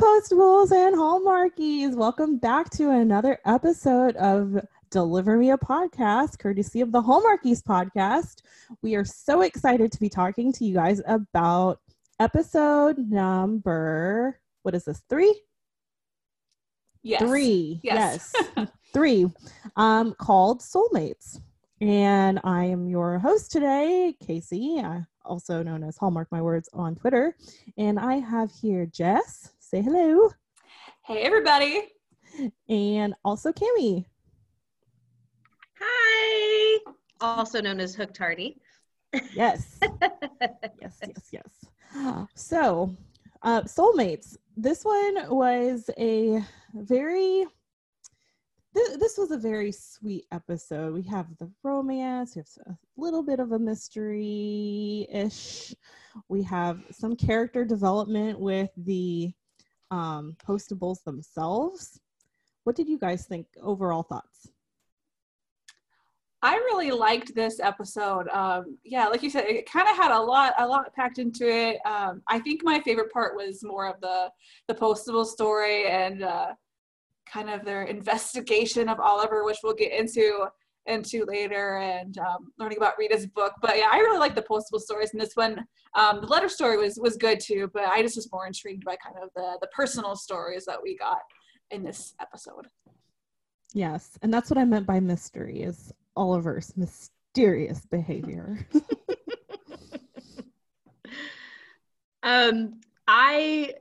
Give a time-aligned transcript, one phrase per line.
[0.00, 1.94] Postables and Hallmarkies!
[1.94, 4.58] Welcome back to another episode of
[4.90, 8.42] Deliver Me a Podcast, courtesy of the Hallmarkies podcast.
[8.82, 11.78] We are so excited to be talking to you guys about
[12.18, 15.40] episode number, what is this, three?
[17.04, 17.20] Yes.
[17.20, 17.80] Three.
[17.84, 18.32] Yes.
[18.56, 18.68] Yes.
[18.92, 19.30] Three.
[19.76, 21.40] Um, called Soulmates.
[21.80, 26.96] And I am your host today, Casey, uh, also known as Hallmark My Words on
[26.96, 27.36] Twitter.
[27.76, 29.53] And I have here Jess.
[29.74, 30.30] Say hello.
[31.02, 31.88] Hey, everybody.
[32.68, 34.04] And also Kimmy.
[35.80, 36.78] Hi.
[37.20, 38.60] Also known as Hooked Hardy.
[39.34, 39.80] Yes.
[40.80, 42.26] yes, yes, yes.
[42.36, 42.96] So,
[43.42, 44.36] uh, Soulmates.
[44.56, 46.40] This one was a
[46.72, 47.44] very.
[48.74, 50.94] This was a very sweet episode.
[50.94, 52.36] We have the romance.
[52.36, 55.74] We have a little bit of a mystery ish.
[56.28, 59.34] We have some character development with the
[59.90, 62.00] um, postables themselves.
[62.64, 63.46] What did you guys think?
[63.60, 64.48] Overall thoughts?
[66.44, 68.28] I really liked this episode.
[68.28, 71.48] Um, yeah, like you said, it kind of had a lot, a lot packed into
[71.48, 71.78] it.
[71.86, 74.30] Um, I think my favorite part was more of the
[74.68, 76.48] the postable story and uh,
[77.26, 80.46] kind of their investigation of Oliver, which we'll get into
[80.86, 83.54] into later, and um, learning about Rita's book.
[83.62, 86.76] But yeah, I really like the postable stories, and this one, um, the letter story
[86.76, 87.70] was was good too.
[87.72, 90.96] But I just was more intrigued by kind of the the personal stories that we
[90.96, 91.20] got
[91.70, 92.66] in this episode.
[93.72, 98.66] Yes, and that's what I meant by mystery is Oliver's mysterious behavior.
[102.22, 103.74] um, I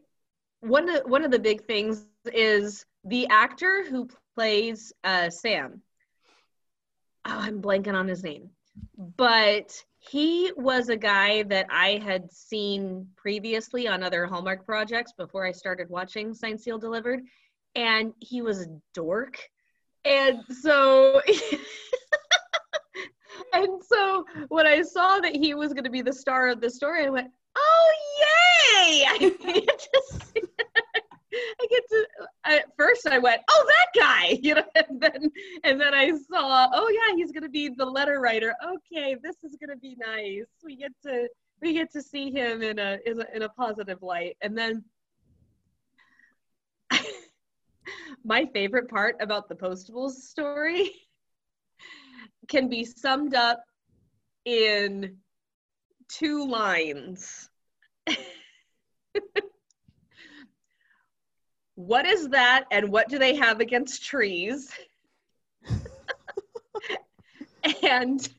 [0.61, 5.81] one of one of the big things is the actor who plays uh, Sam.
[7.25, 8.49] Oh, I'm blanking on his name,
[8.97, 9.07] hmm.
[9.17, 15.45] but he was a guy that I had seen previously on other Hallmark projects before
[15.45, 17.21] I started watching Signed Sealed Delivered,
[17.75, 19.39] and he was a dork,
[20.05, 21.21] and so.
[23.53, 26.69] and so when I saw that he was going to be the star of the
[26.69, 29.05] story, I went, "Oh yay!
[29.07, 29.17] I
[29.53, 30.41] get to see,
[31.33, 32.07] I get to."
[32.45, 35.31] At first, I went, "Oh, that guy," you know, and then
[35.63, 39.55] and then I saw, "Oh yeah, he's to be the letter writer." Okay, this is
[39.69, 40.47] to be nice.
[40.63, 41.27] We get to
[41.61, 44.83] we get to see him in a in a, in a positive light, and then.
[48.25, 50.91] My favorite part about the Postables story
[52.47, 53.61] can be summed up
[54.45, 55.17] in
[56.07, 57.49] two lines.
[61.87, 64.71] What is that and what do they have against trees?
[67.83, 68.29] and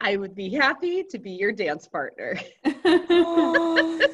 [0.00, 2.38] I would be happy to be your dance partner.
[2.64, 4.00] Oh,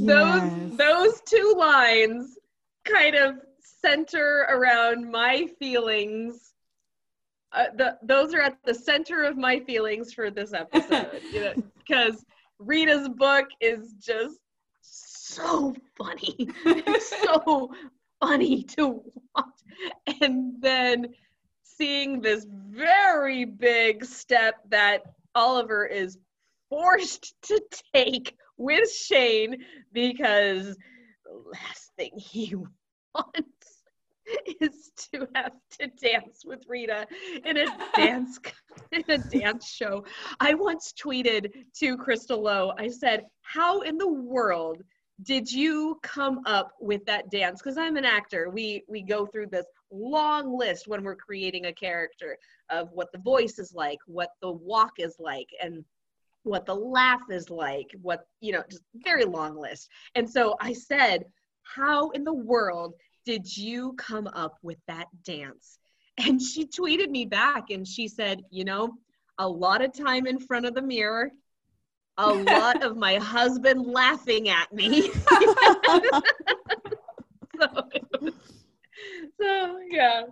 [0.00, 0.76] Those yes.
[0.76, 2.38] those two lines
[2.84, 6.52] kind of center around my feelings.
[7.52, 11.54] Uh, the, those are at the center of my feelings for this episode, you know,
[11.78, 12.24] because
[12.58, 14.40] Rita's book is just
[15.34, 16.34] so funny,
[16.64, 17.70] It's so
[18.20, 19.02] funny to
[19.34, 19.60] watch,
[20.20, 21.14] and then
[21.62, 25.02] seeing this very big step that
[25.34, 26.18] Oliver is
[26.68, 27.60] forced to
[27.92, 30.76] take with Shane because
[31.24, 32.54] the last thing he
[33.14, 33.82] wants
[34.60, 37.06] is to have to dance with Rita
[37.44, 37.66] in a
[37.96, 38.38] dance
[38.92, 40.04] in a dance show.
[40.40, 44.82] I once tweeted to Crystal Lowe, I said, How in the world
[45.22, 47.62] did you come up with that dance?
[47.62, 48.50] Because I'm an actor.
[48.50, 52.36] We we go through this long list when we're creating a character
[52.70, 55.84] of what the voice is like, what the walk is like, and
[56.44, 59.88] what the laugh is like, what, you know, just very long list.
[60.14, 61.24] And so I said,
[61.62, 62.94] How in the world
[63.24, 65.78] did you come up with that dance?
[66.16, 68.94] And she tweeted me back and she said, You know,
[69.38, 71.32] a lot of time in front of the mirror,
[72.18, 75.10] a lot of my husband laughing at me.
[77.60, 77.68] so,
[79.40, 80.22] so yeah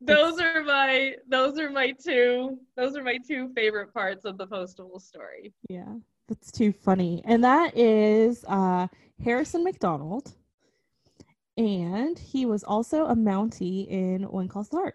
[0.00, 4.46] those are my those are my two those are my two favorite parts of the
[4.46, 5.94] postable story Yeah,
[6.28, 7.22] that's too funny.
[7.24, 8.88] And that is uh,
[9.22, 10.32] Harrison McDonald.
[11.58, 14.94] And he was also a Mountie in When Calls the Heart.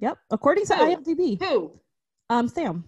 [0.00, 0.96] Yep, according to Who?
[0.96, 1.42] IMDb.
[1.42, 1.72] who
[2.30, 2.84] Um, Sam.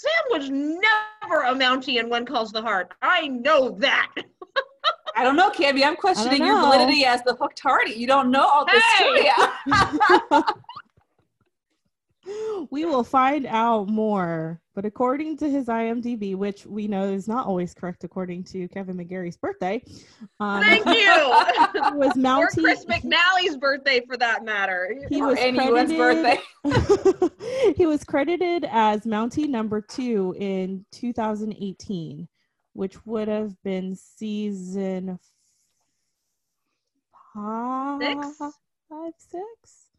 [0.00, 4.10] Sam was never a mountie in when calls the heart i know that
[5.16, 5.84] I don't know, Cammy.
[5.84, 7.92] I'm questioning your validity as the hooked hardy.
[7.92, 9.10] You don't know all this Hey!
[9.10, 10.42] trivia.
[12.70, 14.60] we will find out more.
[14.74, 18.96] But according to his IMDb, which we know is not always correct according to Kevin
[18.96, 19.82] McGarry's birthday,
[20.38, 25.38] um, thank you he was or chris mcnally's birthday for that matter he or was
[25.38, 27.74] anyone's credited- birthday.
[27.76, 32.28] he was credited as Mountie number two in 2018,
[32.72, 35.18] which would have been season
[37.34, 38.38] five, six
[38.88, 39.89] five, six.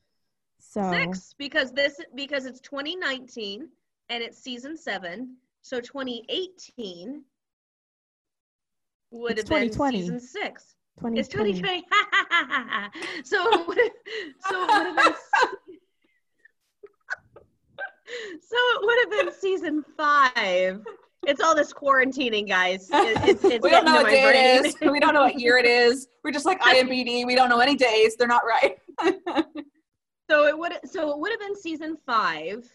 [0.72, 3.68] So six because this because it's 2019
[4.08, 7.24] and it's season seven so 2018
[9.12, 10.00] would It's have been 2020.
[10.02, 11.20] season six 2020.
[11.20, 11.84] it's 2020
[13.26, 13.90] so it would have,
[14.50, 15.14] so it would have been
[18.42, 20.82] so it would have been season five
[21.28, 24.24] it's all this quarantining guys it, it's, it's we don't know what day
[24.62, 24.76] it is.
[24.90, 26.08] We don't know what year it is.
[26.24, 27.28] We're just like IMBD.
[27.28, 28.16] We don't know any days.
[28.16, 28.78] They're not right.
[30.32, 32.66] So it would so it would have been season five.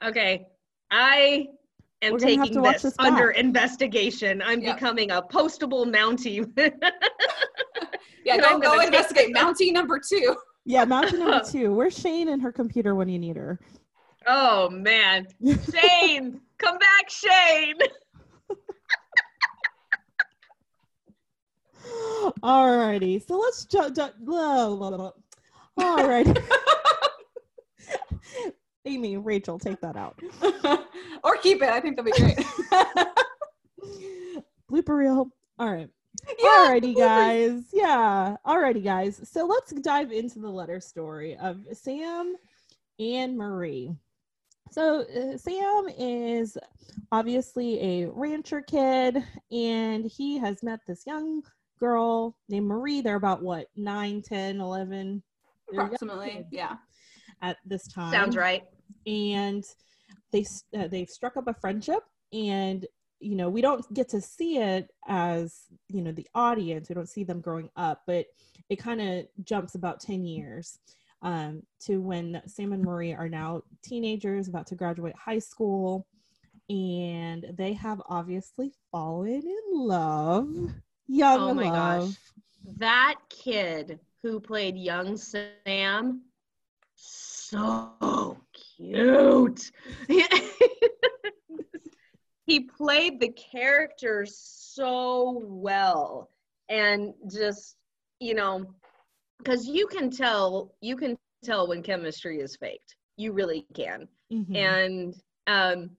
[0.00, 0.46] Okay,
[0.92, 1.48] I
[2.02, 4.40] am We're gonna have taking this, this under investigation.
[4.40, 4.76] I'm Yep.
[4.76, 6.46] becoming a postable Mountie.
[8.24, 10.36] Yeah, I'm go, gonna go investigate Mountie number two.
[10.64, 11.74] Yeah, Mountie number two.
[11.74, 13.58] Where's Shane and her computer when you need her?
[14.28, 17.74] oh man, Shane, come back, Shane.
[22.40, 23.96] Alrighty, so let's jump.
[23.96, 25.21] Ju-
[25.76, 25.98] blah.
[25.98, 26.42] Alrighty.
[28.84, 30.20] Amy, Rachel, take that out.
[31.24, 31.68] or keep it.
[31.68, 32.36] I think that'd be great.
[34.70, 35.28] Blooper reel.
[35.58, 35.88] All right.
[36.38, 37.64] Yeah, Alrighty, guys.
[37.72, 38.36] Yeah.
[38.46, 39.20] Alrighty, guys.
[39.30, 42.34] So let's dive into the letter story of Sam
[42.98, 43.94] and Marie.
[44.70, 46.56] So uh, Sam is
[47.12, 51.42] obviously a rancher kid, and he has met this young
[51.78, 53.00] girl named Marie.
[53.00, 55.22] They're about what, 9, 10, 11?
[55.72, 56.46] They're young Approximately.
[56.50, 56.76] Yeah.
[57.40, 58.62] At this time Sounds right.
[59.06, 59.64] and
[60.30, 60.44] they
[60.76, 62.02] uh, they've struck up a friendship
[62.32, 62.86] and
[63.20, 67.08] you know we don't get to see it as you know the audience we don't
[67.08, 68.26] see them growing up but
[68.68, 70.78] it kind of jumps about 10 years
[71.22, 76.06] um, to when sam and marie are now teenagers about to graduate high school
[76.68, 80.48] and they have obviously fallen in love
[81.06, 82.16] young Oh my love gosh.
[82.78, 86.22] That kid who played young Sam,
[86.94, 89.70] so cute.
[92.46, 96.30] he played the character so well
[96.68, 97.76] and just,
[98.20, 98.64] you know,
[99.38, 102.96] because you can tell, you can tell when chemistry is faked.
[103.16, 104.54] You really can Mhm.
[104.56, 105.14] and
[105.46, 105.90] um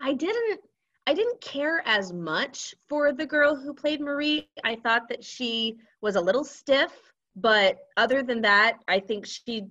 [0.00, 0.60] i didn't
[1.06, 5.76] i didn't care as much for the girl who played marie i thought that she
[6.00, 9.64] was a little stiff but other than that i think she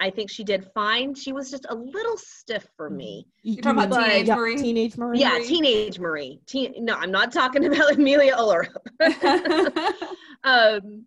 [0.00, 3.62] i think she did fine she was just a little stiff for me You- You're
[3.62, 4.56] talking about mean- teenage yeah, Marie?
[4.56, 8.74] teenage marie yeah teenage marie Teen, no i'm not talking about amelia Ullerup.
[10.44, 11.04] um,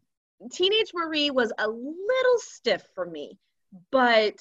[0.51, 3.37] teenage Marie was a little stiff for me,
[3.91, 4.35] but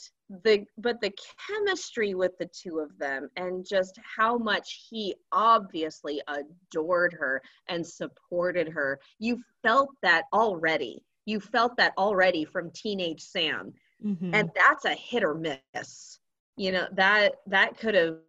[0.44, 1.12] the but the
[1.46, 7.86] chemistry with the two of them and just how much he obviously adored her and
[7.86, 8.98] supported her.
[9.18, 11.02] You felt that already.
[11.26, 14.30] You felt that already from teenage Sam, Mhm.
[14.32, 16.20] and that's a hit or miss.
[16.56, 18.20] You know that that could have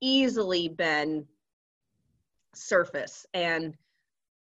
[0.00, 1.26] easily been
[2.54, 3.74] surface and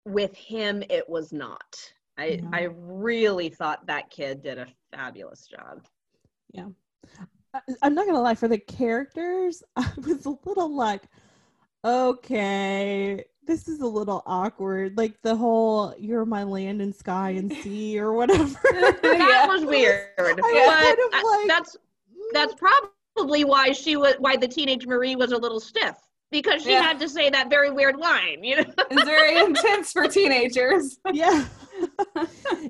[0.04, 2.48] with him it was not i Yeah.
[2.52, 5.84] i really thought that kid did a fabulous job
[6.52, 6.68] Yeah.
[7.82, 11.08] I'm not gonna lie, for the characters, I was a little like,
[11.84, 14.96] okay, this is a little awkward.
[14.96, 18.44] Like the whole "you're my land and sky and sea" or whatever.
[18.72, 19.46] that Yeah.
[19.46, 22.32] was weird I was but kind of I- like, that's mm.
[22.32, 25.96] that's probably why she was why the teenage marie was a little stiff
[26.30, 26.82] because she Yeah.
[26.82, 30.98] had to say that very weird line you know it's very intense for teenagers.
[31.12, 31.44] yeah.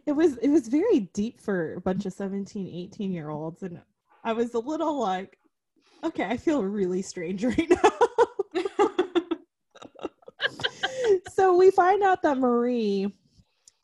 [0.06, 3.80] it was it was very deep for a bunch of 17, 18 year olds, and
[4.24, 5.38] I was a little like,
[6.02, 7.90] okay, I feel really strange right now.
[11.36, 13.12] So we find out that Marie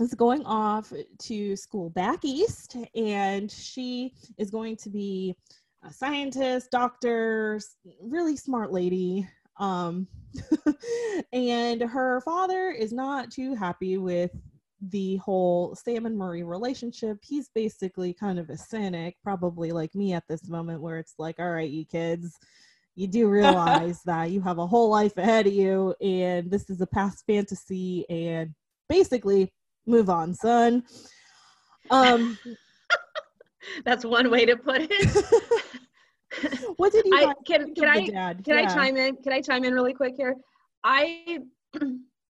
[0.00, 5.37] is going off to school back east, and she is going to be
[5.85, 7.61] a scientist, doctor,
[8.00, 9.28] really smart lady.
[9.59, 10.09] Um,
[11.35, 14.30] and her father is not too happy with
[14.88, 17.18] the whole Sam and Marie relationship.
[17.23, 21.38] He's basically kind of a cynic, probably like me at this moment, where it's like,
[21.38, 22.38] all right, you kids,
[22.94, 26.80] you do realize that you have a whole life ahead of you, and this is
[26.80, 28.54] a past fantasy, and
[28.88, 29.52] basically
[29.87, 30.84] move on, son.
[31.90, 32.38] Um,
[33.84, 35.25] That's one way to put it.
[36.76, 38.44] what did you I, can can I dad?
[38.44, 39.16] can I chime in?
[39.16, 40.37] Can I chime in really quick here?
[40.84, 41.38] I,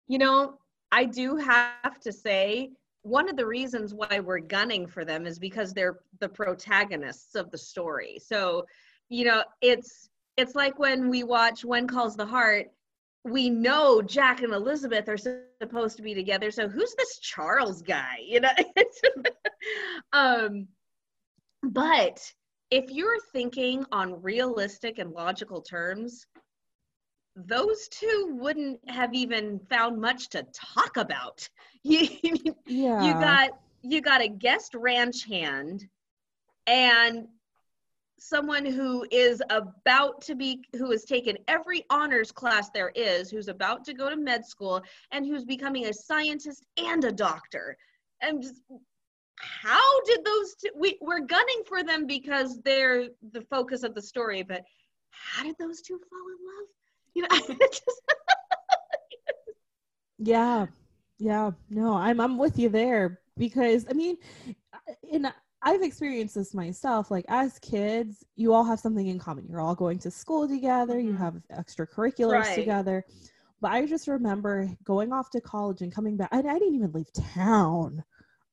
[0.08, 0.58] you know,
[0.92, 2.70] I do have to say
[3.02, 7.50] one of the reasons why we're gunning for them is because they're the protagonists of
[7.50, 8.18] the story.
[8.20, 8.66] So,
[9.08, 12.68] you know, it's it's like when we watch When Calls the Heart.
[13.24, 16.50] We know Jack and Elizabeth are supposed to be together.
[16.52, 18.18] So who's this Charles guy?
[18.24, 18.50] You know,
[20.12, 20.68] um,
[21.62, 22.20] but
[22.70, 26.26] if you're thinking on realistic and logical terms,
[27.34, 31.48] those two wouldn't have even found much to talk about.
[31.84, 32.08] You,
[32.66, 33.00] Yeah.
[33.00, 33.50] you got
[33.82, 35.84] you got a guest ranch hand
[36.66, 37.28] and
[38.18, 43.48] someone who is about to be who has taken every honors class there is who's
[43.48, 44.82] about to go to med school
[45.12, 47.76] and who's becoming a scientist and a doctor
[48.22, 48.62] and just
[49.38, 54.02] how did those two we, we're gunning for them because they're the focus of the
[54.02, 54.62] story but
[55.10, 56.68] how did those two fall in love
[57.14, 58.02] you know just
[60.18, 60.66] Yeah.
[61.18, 61.52] Yeah.
[61.70, 64.16] No, I'm I'm with you there because I mean
[65.10, 65.30] in
[65.66, 69.46] I've experienced this myself like as kids you all have something in common.
[69.48, 71.18] You're all going to school together, you Mhm.
[71.18, 72.54] have extracurriculars Right.
[72.54, 73.04] together.
[73.60, 76.92] But I just remember going off to college and coming back and I didn't even
[76.92, 78.04] leave town.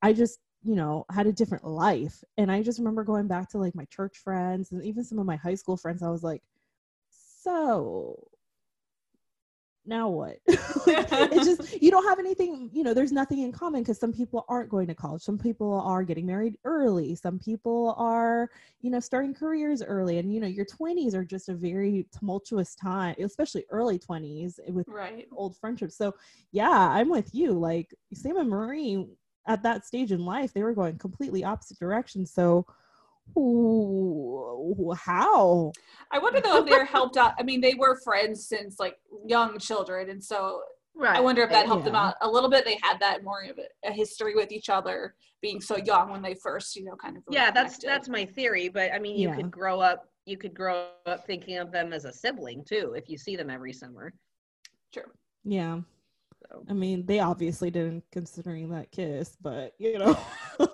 [0.01, 3.59] I just, you know, had a different life and I just remember going back to
[3.59, 6.43] like my church friends and even some of my high school friends I was like
[7.09, 8.17] so
[9.85, 10.39] now what?
[10.87, 14.13] like, it's just you don't have anything, you know, there's nothing in common because some
[14.13, 15.21] people aren't going to college.
[15.21, 17.15] Some people are getting married early.
[17.15, 18.49] Some people are,
[18.81, 20.19] you know, starting careers early.
[20.19, 24.87] And you know, your 20s are just a very tumultuous time, especially early 20s with
[24.87, 25.27] Right.
[25.31, 25.95] old friendships.
[25.95, 26.13] So
[26.51, 27.51] yeah, I'm with you.
[27.51, 29.07] Like Sam and Marie
[29.47, 32.31] at that stage in life, they were going completely opposite directions.
[32.31, 32.65] So
[33.37, 35.71] ooh, how?
[36.11, 37.33] I wonder though if they're helped out.
[37.39, 40.61] I mean, they were friends since like young children, and so
[40.95, 42.65] right I wonder if that helped them out a little bit.
[42.65, 46.35] They had that more of a, history with each other, being so young when they
[46.35, 47.23] first, you know, kind of.
[47.27, 47.89] really yeah that's connected.
[47.89, 49.35] that's my theory but i mean you Yeah.
[49.35, 53.09] could grow up you could grow up thinking of them as a sibling too if
[53.09, 54.13] you see them every summer
[54.93, 55.03] true.
[55.43, 55.79] Yeah.
[56.49, 60.17] so I mean, they obviously didn't considering that kiss, but you know.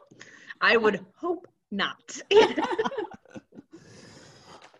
[0.62, 2.18] i would hope not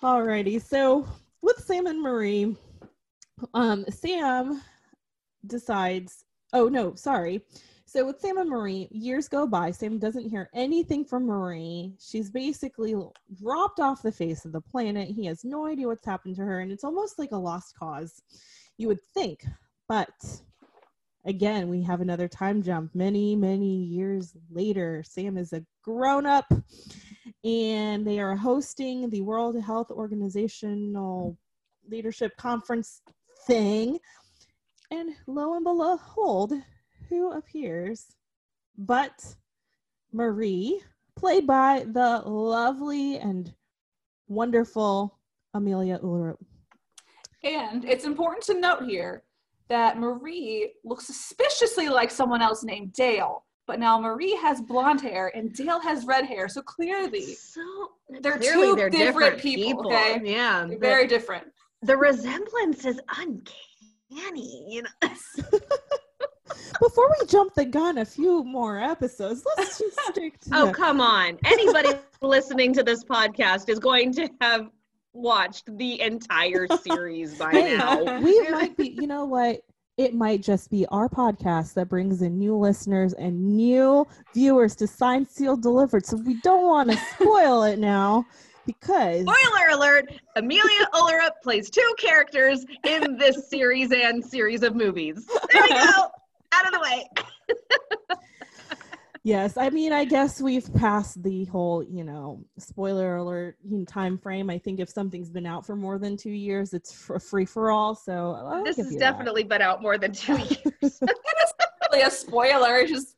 [0.02, 1.06] Alrighty, so
[1.42, 2.56] with Sam and Marie,
[3.52, 4.62] um, Sam
[5.47, 6.25] decides.
[6.54, 7.42] Oh no, sorry.
[7.85, 9.70] So with Sam and Marie, years go by.
[9.73, 11.92] Sam doesn't hear anything from Marie.
[12.00, 12.94] She's basically
[13.42, 15.09] dropped off the face of the planet.
[15.09, 18.23] He has no idea what's happened to her, and it's almost like a lost cause.
[18.78, 19.44] You would think,
[19.87, 20.09] but
[21.25, 22.95] again, we have another time jump.
[22.95, 26.53] Many, many years later, Sam is a grown up
[27.45, 31.37] and they are hosting the World Health Organizational
[31.89, 33.03] Leadership Conference
[33.47, 33.99] thing.
[34.91, 36.53] And lo and behold,
[37.09, 38.07] who appears
[38.79, 39.37] but
[40.12, 40.81] Marie,
[41.17, 43.53] played by the lovely and
[44.29, 45.19] wonderful
[45.55, 46.39] Amelia Ullerup.
[47.45, 49.23] And it's important to note here
[49.71, 53.45] that Marie looks suspiciously like someone else named Dale.
[53.67, 56.49] But now Marie has blonde hair and Dale has red hair.
[56.49, 57.62] So clearly, so
[58.21, 60.21] They're clearly two they're different people, okay?
[60.25, 61.47] yeah the, very different.
[61.83, 65.09] the resemblance is uncanny you know
[66.81, 70.73] Before we jump the gun a few more episodes, let's just stick to oh the-
[70.73, 71.91] come on anybody
[72.23, 74.69] listening to this podcast is going to have
[75.12, 79.61] watched the entire series by now we might be you know what
[79.97, 84.87] it might just be our podcast that brings in new listeners and new viewers to
[84.87, 88.25] signed sealed delivered so we don't want to spoil it now
[88.67, 90.12] because Spoiler alert!
[90.37, 95.26] Amelia Ullerup plays two characters in this series and series of movies.
[95.52, 95.76] There we go.
[96.52, 97.09] Out of the way.
[99.23, 104.49] Yes i mean i guess we've passed the whole you know spoiler alert time frame
[104.49, 107.71] i think if something's been out for more than two years it's f- free for
[107.71, 109.12] all so I'll This has you that.
[109.12, 110.55] definitely been out more than two years.
[110.83, 111.03] It's
[111.93, 112.77] really a spoiler.
[112.77, 113.17] It's just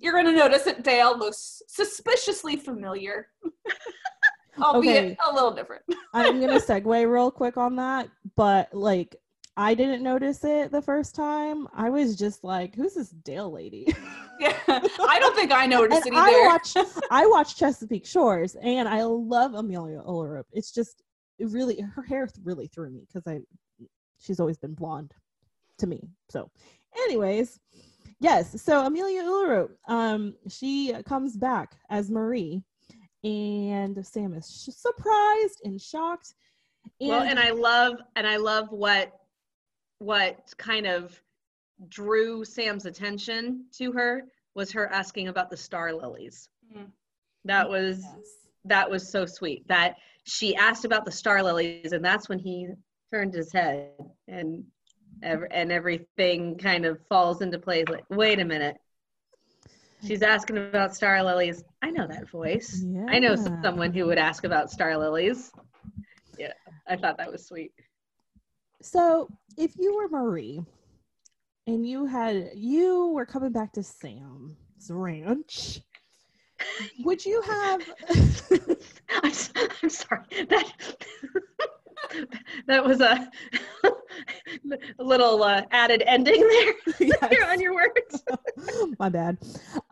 [0.00, 3.26] you're going to notice that Dale looks suspiciously familiar,
[4.62, 5.16] albeit Okay.
[5.28, 5.82] a little different.
[6.12, 9.16] I'm gonna segue real quick on that, but like
[9.56, 11.68] I didn't notice it the first time.
[11.72, 13.86] I was just like, "Who's this Dale lady?"
[14.40, 16.48] Yeah, I don't think I noticed and it I either.
[16.48, 16.76] watched
[17.10, 20.44] I watched Chesapeake Shores, and I love Amelia Ullerup.
[20.52, 21.02] It's just
[21.38, 23.40] it really her hair really threw me because I
[24.20, 25.12] she's always been blonde
[25.78, 26.08] to me.
[26.30, 26.50] So,
[26.96, 27.60] anyways,
[28.20, 28.60] yes.
[28.60, 32.64] So Amelia Ullerup, um, she comes back as Marie,
[33.22, 36.34] and Sam is sh- surprised and shocked.
[37.00, 39.12] well, and I love and I love what
[40.04, 41.18] what kind of
[41.88, 46.48] drew Sam's attention to her was her asking about the star lilies.
[46.76, 46.90] Mm.
[47.46, 48.48] That was Yes.
[48.66, 52.68] that was so sweet that she asked about the star lilies and that's when he
[53.12, 53.90] turned his head
[54.28, 54.64] and
[55.22, 57.86] ev- and everything kind of falls into place.
[57.88, 58.76] Like wait a minute.
[60.06, 61.64] She's asking about star lilies.
[61.82, 62.84] I know that voice.
[63.08, 65.50] I know someone who would ask about star lilies.
[66.38, 66.52] Yeah
[66.86, 67.72] i thought that was sweet
[68.84, 70.62] So, if you were Marie
[71.66, 75.80] and you had you were coming back to Sam's ranch,
[77.02, 77.80] would you have
[79.22, 79.32] I'm,
[79.82, 80.96] I'm sorry that
[82.66, 83.30] that was a,
[84.98, 87.34] a little uh, added ending there Yes.
[87.48, 88.22] on your words
[88.98, 89.38] my bad.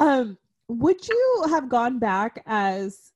[0.01, 0.37] Um
[0.69, 3.13] would you have gone back as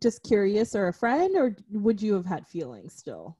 [0.00, 3.36] just curious or a friend or would you have had feelings still?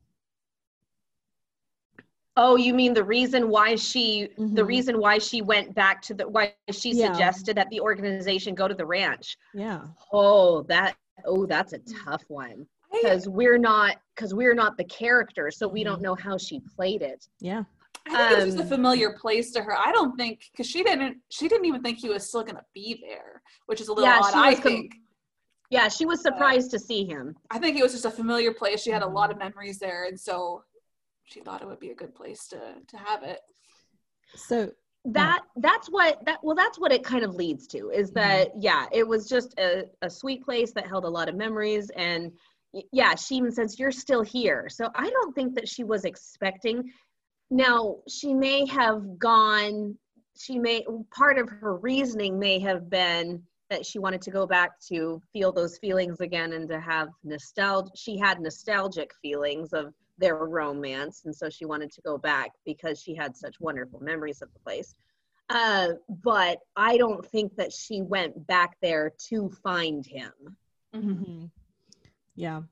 [2.38, 4.66] Oh, you mean the reason why she the Mhm.
[4.66, 7.12] reason why she went back to the why she Yeah.
[7.12, 9.38] suggested that the organization go to the ranch.
[9.54, 9.86] Yeah.
[10.12, 15.50] Oh, that oh, that's a tough one because we're not because we're not the character,
[15.50, 17.26] so we don't know how she played it.
[17.40, 17.64] Yeah.
[18.08, 19.76] I think it was just a um, familiar place to her.
[19.76, 22.64] I don't think because she didn't she didn't even think he was still going to
[22.74, 24.34] be there, which is a little Yeah, odd.
[24.34, 24.94] I was com- think.
[25.70, 27.34] Yeah, she was surprised to see him.
[27.50, 28.82] I think it was just a familiar place.
[28.82, 29.14] She had a Mm-hmm.
[29.16, 30.62] lot of memories there, and so
[31.26, 33.40] she thought it would be a good place to to have it.
[34.34, 34.70] So
[35.04, 38.28] That that's what that well that's what it kind of leads to is mm-hmm.
[38.28, 41.90] that yeah, it was just a, a sweet place that held a lot of memories
[41.90, 42.32] and
[42.92, 44.68] yeah, she even says you're still here.
[44.68, 46.90] So I don't think that she was expecting
[47.50, 49.96] now she may have gone
[50.38, 50.84] she may
[51.14, 55.52] part of her reasoning may have been that she wanted to go back to feel
[55.52, 61.34] those feelings again and to have nostalgia she had nostalgic feelings of their romance and
[61.34, 64.94] so she wanted to go back because she had such wonderful memories of the place
[65.50, 65.88] uh,
[66.22, 70.32] but i don't think that she went back there to find him
[70.94, 71.50] mhm.
[72.34, 72.62] yeah.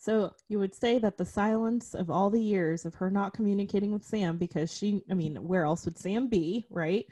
[0.00, 3.92] So you would say that the silence of all the years of her not communicating
[3.92, 7.04] with Sam because she I mean, where else would Sam be, right?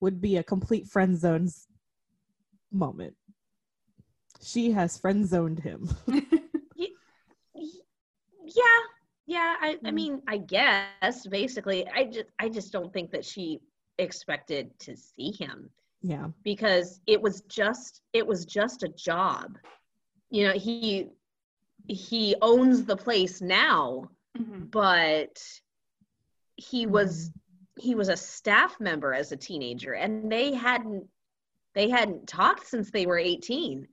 [0.00, 1.66] Would be a complete friend zones
[2.70, 3.16] moment.
[4.42, 5.88] She has friend zoned him.
[7.56, 8.78] yeah
[9.26, 9.94] yeah i, I Mm.
[9.94, 13.60] mean i guess basically i just i just don't think that she
[13.98, 15.70] expected to see him
[16.02, 16.28] yeah.
[16.42, 19.56] because it was just it was just a job
[20.30, 21.08] you know he
[21.88, 24.70] he owns the place now Mhm.
[24.70, 25.40] but
[26.56, 27.82] he was Mm-hmm.
[27.88, 31.06] he was a staff member as a teenager and they hadn't
[31.74, 33.86] they hadn't talked since they were 18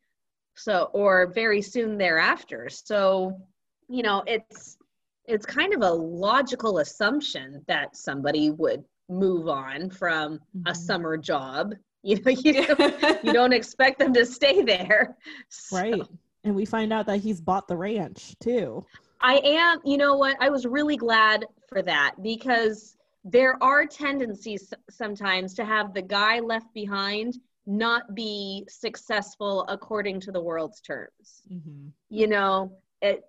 [0.56, 3.40] so or very soon thereafter so
[3.88, 4.78] you know it's
[5.26, 10.76] it's kind of a logical assumption that somebody would move on from a Mhm.
[10.76, 15.18] summer job you know you don't, you don't expect them to stay there
[15.50, 16.02] So- Right.
[16.44, 18.84] And we find out that he's bought the ranch too.
[19.20, 20.36] I am, you know what?
[20.40, 26.40] I was really glad for that because there are tendencies sometimes to have the guy
[26.40, 31.44] left behind not be successful according to the world's terms.
[31.54, 31.90] Mm-hmm.
[32.10, 32.72] You know,
[33.04, 33.24] it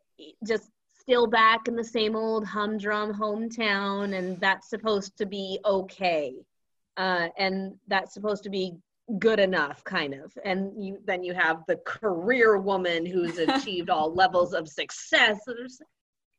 [0.46, 0.70] just
[1.02, 6.34] still back in the same old humdrum hometown, and that's supposed to be okay.
[6.96, 8.76] Uh, and that's supposed to be
[9.18, 10.32] good enough kind of.
[10.44, 15.54] And you then you have the career woman who's achieved all levels of success so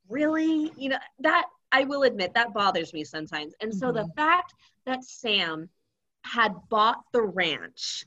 [0.09, 3.53] really you know that i will admit that bothers me sometimes.
[3.61, 4.53] And so the fact
[4.85, 5.69] that sam
[6.23, 8.05] had bought the ranch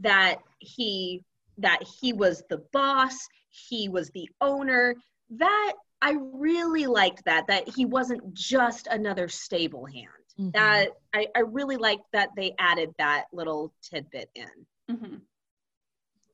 [0.00, 1.22] that he
[1.58, 3.16] that he was the boss
[3.48, 4.94] he was the owner
[5.30, 10.08] that i really liked that that he wasn't just another stable hand
[10.38, 10.52] Mm-hmm.
[10.52, 14.46] that I, I really liked that they added that little tidbit in
[14.90, 15.20] Mhm.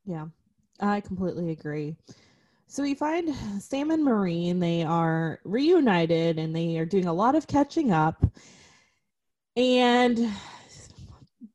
[0.05, 0.27] Yeah,
[0.81, 1.95] I completely agree.
[2.67, 7.13] So we find Sam and Marie, and they are reunited, and they are doing a
[7.13, 8.25] lot of catching up.
[9.57, 10.29] And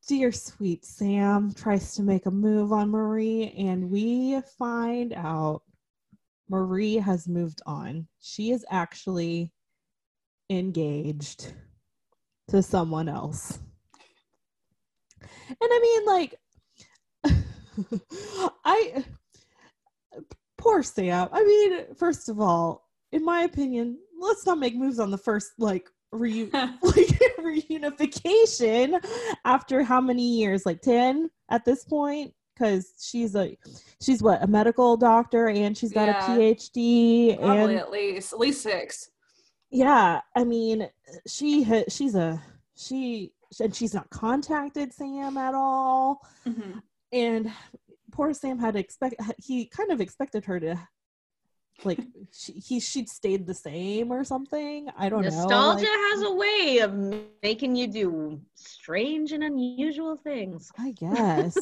[0.08, 5.64] dear sweet Sam tries to make a move on Marie, and we find out
[6.50, 8.08] Marie has moved on.
[8.20, 9.52] She is actually
[10.50, 11.54] engaged
[12.50, 13.60] to someone else.
[15.20, 16.36] And I mean, like,
[18.66, 19.04] I,
[20.58, 21.30] poor Sam.
[21.32, 25.52] I mean, first of all, in my opinion, let's not make moves on the first,
[25.58, 27.08] like, reu- like
[27.40, 29.04] reunification
[29.46, 30.66] after how many years?
[30.66, 32.34] Like 10 at this point?
[32.58, 33.56] Because she's a,
[34.02, 36.36] she's what, a medical doctor and she's got Yeah.
[36.36, 37.38] a PhD.
[37.40, 39.12] Probably and at least at least six.
[39.70, 40.90] yeah i mean
[41.28, 42.42] she ha- she's a
[42.76, 46.82] she and she's not contacted sam at all Mhm.
[47.12, 47.52] and
[48.14, 50.76] poor sam had expect he kind of expected her to
[51.84, 52.00] like
[52.34, 54.88] she, he she'd stayed the same or something?
[54.98, 56.38] I don't Nostalgia know like, has a mm.
[56.38, 60.72] way of making you do strange and unusual things.
[60.78, 61.58] i guess.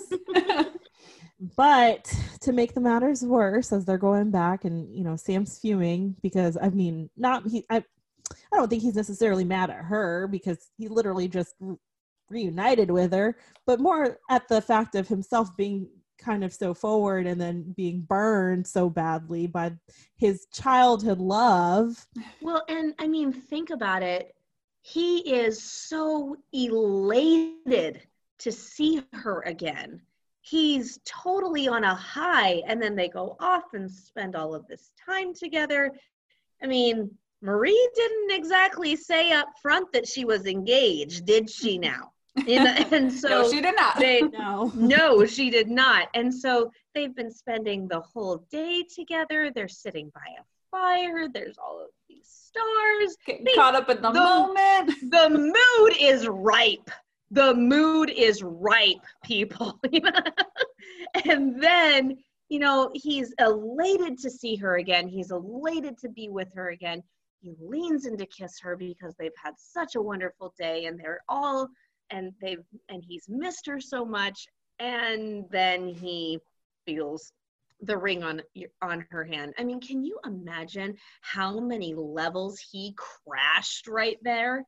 [1.57, 6.15] But to make the matters worse as they're going back and you know sam's fuming
[6.21, 10.69] because i mean not he i i don't think he's necessarily mad at her because
[10.77, 11.55] he literally just
[12.29, 17.27] reunited with her but more at the fact of himself being kind of so forward
[17.27, 19.71] and then being burned so badly by
[20.15, 22.07] his childhood love
[22.41, 24.35] Well, and I mean, think about it.
[24.81, 28.01] He is so elated
[28.39, 30.01] to see her again.
[30.41, 34.91] He's totally on a high, and then they go off and spend all of this
[35.03, 35.91] time together.
[36.61, 37.09] I mean,
[37.41, 41.91] Marie didn't exactly say up front that she was engaged, did she mm-hmm.
[41.91, 42.11] now?
[42.45, 43.97] You know, and so no, she did not.
[43.97, 46.09] they no no, she did not.
[46.13, 49.51] And so they've been spending the whole day together.
[49.53, 51.27] They're sitting by a fire.
[51.29, 53.15] There's all of these stars.
[53.25, 54.91] Getting caught up in the, The- moment.
[55.11, 56.89] The mood is ripe.
[57.31, 59.79] The mood is ripe, people.
[61.25, 62.17] and then,
[62.49, 65.07] you know, he's elated to see her again.
[65.07, 67.01] He's elated to be with her again.
[67.41, 71.21] He leans in to kiss her because they've had such a wonderful day and they're
[71.27, 71.67] all
[72.09, 74.45] and they've and he's missed her so much
[74.79, 76.39] and then he
[76.85, 77.31] feels
[77.81, 78.41] the ring on
[78.81, 79.53] on her hand.
[79.57, 84.63] I mean, can you imagine how many levels he crashed right there?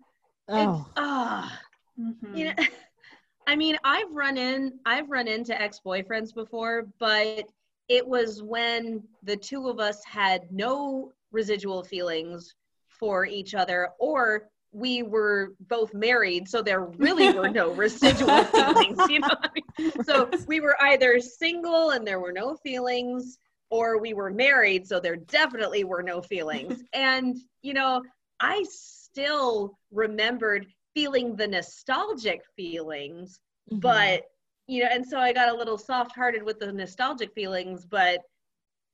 [0.49, 1.59] oh Ah,
[1.99, 2.37] Mhm.
[2.37, 2.53] you know,
[3.47, 7.45] I mean, I've run in, I've run into ex-boyfriends before, but
[7.87, 12.53] it was when the two of us had no residual feelings
[12.89, 18.99] for each other, or we were both married, so there really were no residual feelings.
[19.09, 19.91] You know, I mean?
[20.03, 23.37] so we were either single and there were no feelings,
[23.69, 26.83] or we were married, so there definitely were no feelings.
[26.93, 28.03] and you know,
[28.39, 33.39] I still remembered feeling the nostalgic feelings,
[33.71, 33.81] Mhm.
[33.81, 34.23] but
[34.67, 38.19] you know, and so I got a little soft-hearted with the nostalgic feelings, but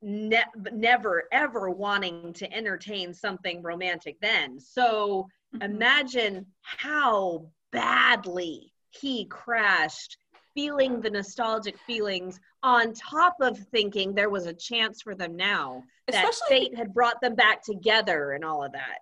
[0.03, 4.59] ne- never ever wanting to entertain something romantic then.
[4.59, 5.63] So Mhm.
[5.63, 10.17] imagine how badly he crashed
[10.53, 15.83] feeling the nostalgic feelings on top of thinking there was a chance for them now
[16.07, 18.99] that Especially- fate had brought them back together and all of that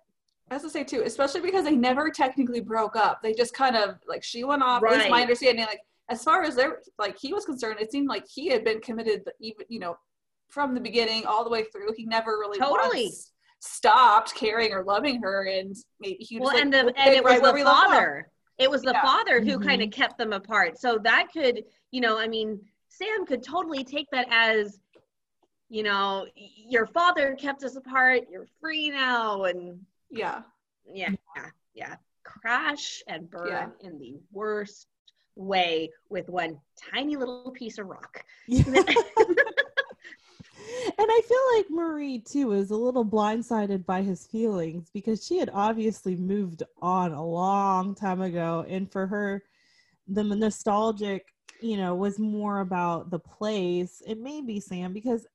[0.50, 3.22] I was to say too, especially because they never technically broke up.
[3.22, 4.82] They just kind of like she went off.
[4.84, 8.08] At least my understanding, like as far as they're like he was concerned, it seemed
[8.08, 9.96] like he had been committed even you know
[10.52, 11.92] from the beginning all the way through.
[11.96, 13.04] He never really Totally.
[13.04, 16.92] once stopped caring or loving her, and maybe he was well like, and the we'll
[16.96, 17.84] and it was right where the we left off.
[17.86, 19.02] father it was the Yeah.
[19.02, 19.64] father who Mhm.
[19.64, 23.82] kind of kept them apart so that could you know i mean sam could totally
[23.82, 24.78] take that as
[25.70, 30.42] you know your father kept us apart you're free now and Yeah,
[30.92, 33.68] yeah yeah yeah crash and burn Yeah.
[33.80, 34.86] in the worst
[35.34, 36.60] way with one
[36.92, 38.64] tiny little piece of rock Yeah.
[40.86, 45.38] and I feel like Marie too was a little blindsided by his feelings because she
[45.38, 49.42] had obviously moved on a long time ago, and for her,
[50.08, 54.02] the nostalgic, you know, was more about the place.
[54.06, 55.26] It may be Sam because,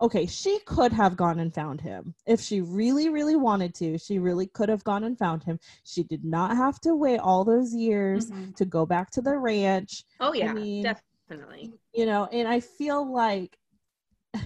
[0.00, 3.98] okay, she could have gone and found him if she really, really wanted to.
[3.98, 5.58] She really could have gone and found him.
[5.84, 8.54] She did not have to wait all those years Mhm.
[8.56, 12.26] to go back to the ranch, oh yeah mean- definitely you know.
[12.26, 13.58] And I feel like,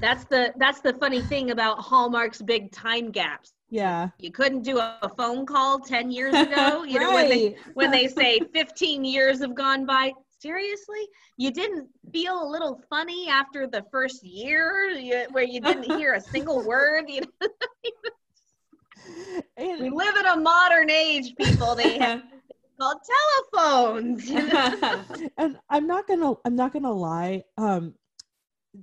[0.01, 4.09] that's the that's the funny thing about hallmark's big time gaps yeah.
[4.21, 8.07] you couldn't do a phone call 10 years ago you know when they when they
[8.07, 13.85] say 15 years have gone by seriously you didn't feel a little funny after the
[13.91, 17.29] first year you, where you didn't hear a single word you know,
[19.57, 22.23] And- we live in a modern age people they have
[22.79, 22.99] called
[23.53, 24.29] telephones.
[25.39, 27.45] and I'm not gonna I'm not gonna lie.
[27.57, 27.95] Um,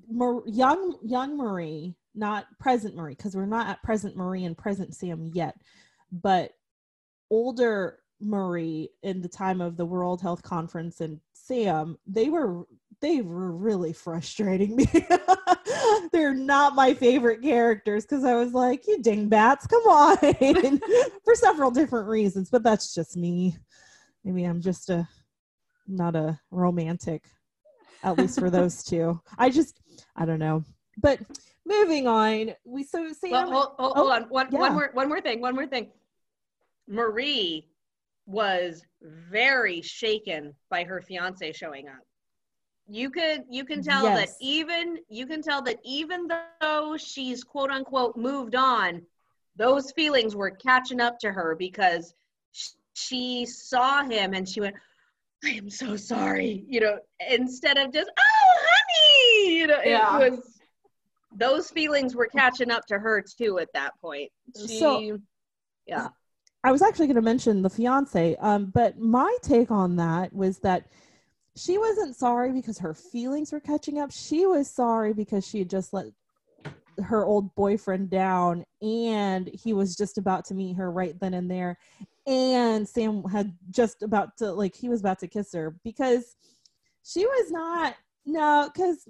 [0.10, 4.96] Mar- young young Marie, not present Marie, because we're not at present Marie and present
[4.96, 5.56] Sam yet,
[6.12, 6.52] but
[7.30, 12.66] older Marie in the time of the World Health Conference and Sam, they were
[13.02, 14.86] they were really frustrating me.
[16.14, 20.18] They're not my favorite characters because I was like, you dingbats, come on,
[21.26, 22.50] for several different reasons.
[22.50, 23.58] But that's just me.
[24.24, 25.08] Maybe I'm just a
[25.86, 27.26] not a romantic,
[28.04, 29.20] at least for those two.
[29.38, 29.80] I just
[30.16, 30.64] I don't know.
[30.98, 31.20] But
[31.66, 33.32] moving on, we so Sam.
[33.32, 34.24] well, hold, hold, oh, hold on.
[34.24, 34.60] One, yeah.
[34.60, 35.42] one more, one more thing.
[35.42, 35.90] One more thing.
[36.88, 37.68] Marie
[38.26, 42.00] was very shaken by her fiance showing up.
[42.88, 46.28] You could you can tell that even you can tell that even
[46.62, 49.02] though she's quote unquote moved on,
[49.56, 52.14] those feelings were catching up to her because
[52.94, 54.76] she saw him and she went,
[55.44, 60.20] "I am so sorry," you know, instead of just "Oh, honey," you know, Yeah.
[60.22, 60.60] it was
[61.36, 64.32] those feelings were catching up to her too at that point.
[64.56, 65.20] She, So-
[65.88, 66.10] yeah.
[66.64, 70.60] I was actually going to mention the fiance, um, but my take on that was
[70.60, 70.86] that
[71.56, 74.12] she wasn't sorry because her feelings were catching up.
[74.12, 76.06] She was sorry because she had just let
[77.04, 81.50] her old boyfriend down and he was just about to meet her right then and
[81.50, 81.78] there.
[82.26, 86.36] And Sam had just about to, like, he was about to kiss her because
[87.04, 89.08] she was not, no, because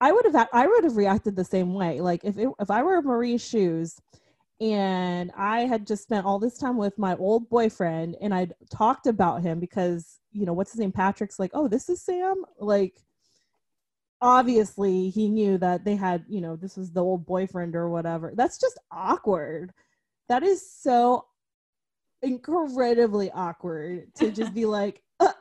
[0.00, 2.00] I would have, I would have reacted the same way.
[2.00, 3.98] Like, if, it, if I were Marie's shoes,
[4.60, 9.08] and I had just spent all this time with my old boyfriend and I'd talked
[9.08, 10.92] about him because, you know, what's his name?
[10.92, 12.44] Patrick's like, oh, this is Sam.
[12.60, 13.02] Like,
[14.20, 18.32] obviously he knew that they had, you know, this was the old boyfriend or whatever.
[18.36, 19.72] That's just awkward.
[20.28, 21.26] That is so
[22.22, 25.32] incredibly awkward to just be like, uh,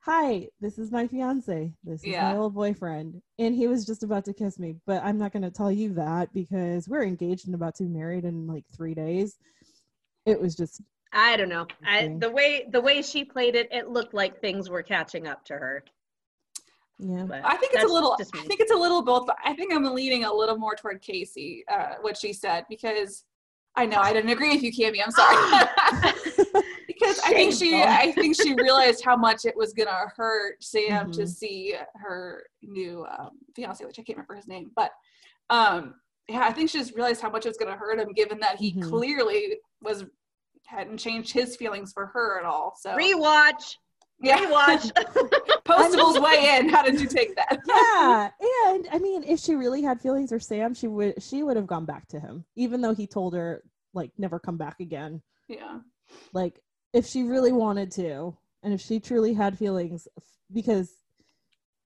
[0.00, 1.72] hi, this is my fiance.
[1.84, 2.32] This is Yeah.
[2.32, 3.20] my old boyfriend.
[3.38, 5.94] And he was just about to kiss me, but I'm not going to tell you
[5.94, 9.36] that because we're engaged and about to be married in like three days.
[10.24, 10.80] It was just,
[11.12, 11.66] I don't know.
[11.86, 15.44] I, the way the way she played it, it looked like things were catching up
[15.46, 15.84] to her.
[16.98, 17.22] yeah.
[17.28, 18.16] But I think it's a little.
[18.20, 19.28] I think it's a little both.
[19.44, 23.24] I think I'm leaning a little more toward Casey, uh, what she said, because
[23.76, 25.00] I know I didn't agree with you, Cami.
[25.04, 25.36] I'm sorry.
[26.86, 31.10] because I think she, I think she realized how much it was gonna hurt Sam
[31.12, 31.28] to Mhm.
[31.28, 34.92] see her new um, fiance, which I can't remember his name, but
[35.50, 35.94] um,
[36.28, 38.56] yeah, I think she just realized how much it was gonna hurt him, given that
[38.56, 38.82] he Mhm.
[38.82, 40.04] clearly was
[40.64, 42.74] hadn't changed his feelings for her at all.
[42.80, 43.76] So Rewatch,
[44.20, 44.90] yeah, rewatch.
[45.64, 46.68] Postable's way in.
[46.68, 47.58] How did you take that?
[47.66, 48.30] yeah
[48.68, 51.66] and i mean if she really had feelings for sam she would she would have
[51.66, 53.62] gone back to him even though he told her
[53.94, 55.78] like never come back again Yeah.
[56.32, 56.60] like
[56.92, 60.06] if she really wanted to and if she truly had feelings
[60.52, 60.92] because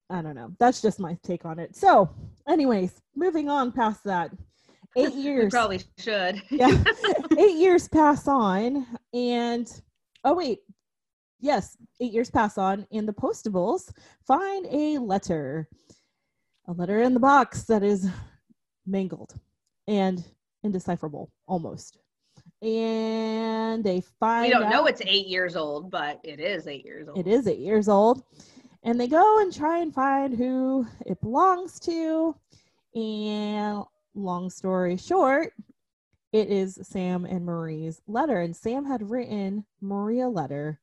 [0.09, 2.09] i don't know that's just my take on it so
[2.47, 4.31] anyways moving on past that
[4.97, 6.41] eight we years probably should.
[6.51, 6.83] yeah
[7.37, 9.81] eight years pass on and
[10.23, 10.59] oh wait
[11.41, 13.91] yes eight years pass on and the postables
[14.25, 15.67] find a letter
[16.67, 18.07] a letter in the box that is
[18.85, 19.33] mangled
[19.87, 20.23] and
[20.63, 21.97] indecipherable almost
[22.61, 27.07] and they find We don't know it's eight years old, but it is eight years
[27.07, 27.17] old.
[27.17, 28.23] it is eight years old.
[28.83, 32.35] And they go and try and find who it belongs to.
[32.95, 33.83] And
[34.15, 35.53] long story short,
[36.33, 38.41] it is Sam and Marie's letter.
[38.41, 40.79] And Sam had written Marie a letter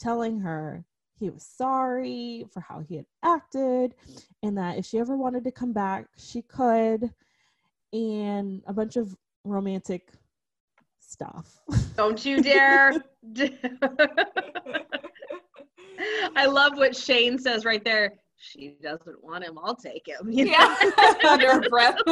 [0.00, 0.84] telling her
[1.18, 3.94] he was sorry for how he had acted
[4.42, 7.12] and that if she ever wanted to come back, she could.
[7.92, 10.12] And a bunch of romantic
[11.00, 11.60] stuff.
[11.96, 12.94] Don't you dare.
[16.36, 18.14] I love what Shane says right there.
[18.42, 19.58] She doesn't want him.
[19.62, 20.32] I'll take him.
[20.32, 20.52] You know?
[20.52, 21.14] Yeah.
[21.28, 21.98] Under her breath.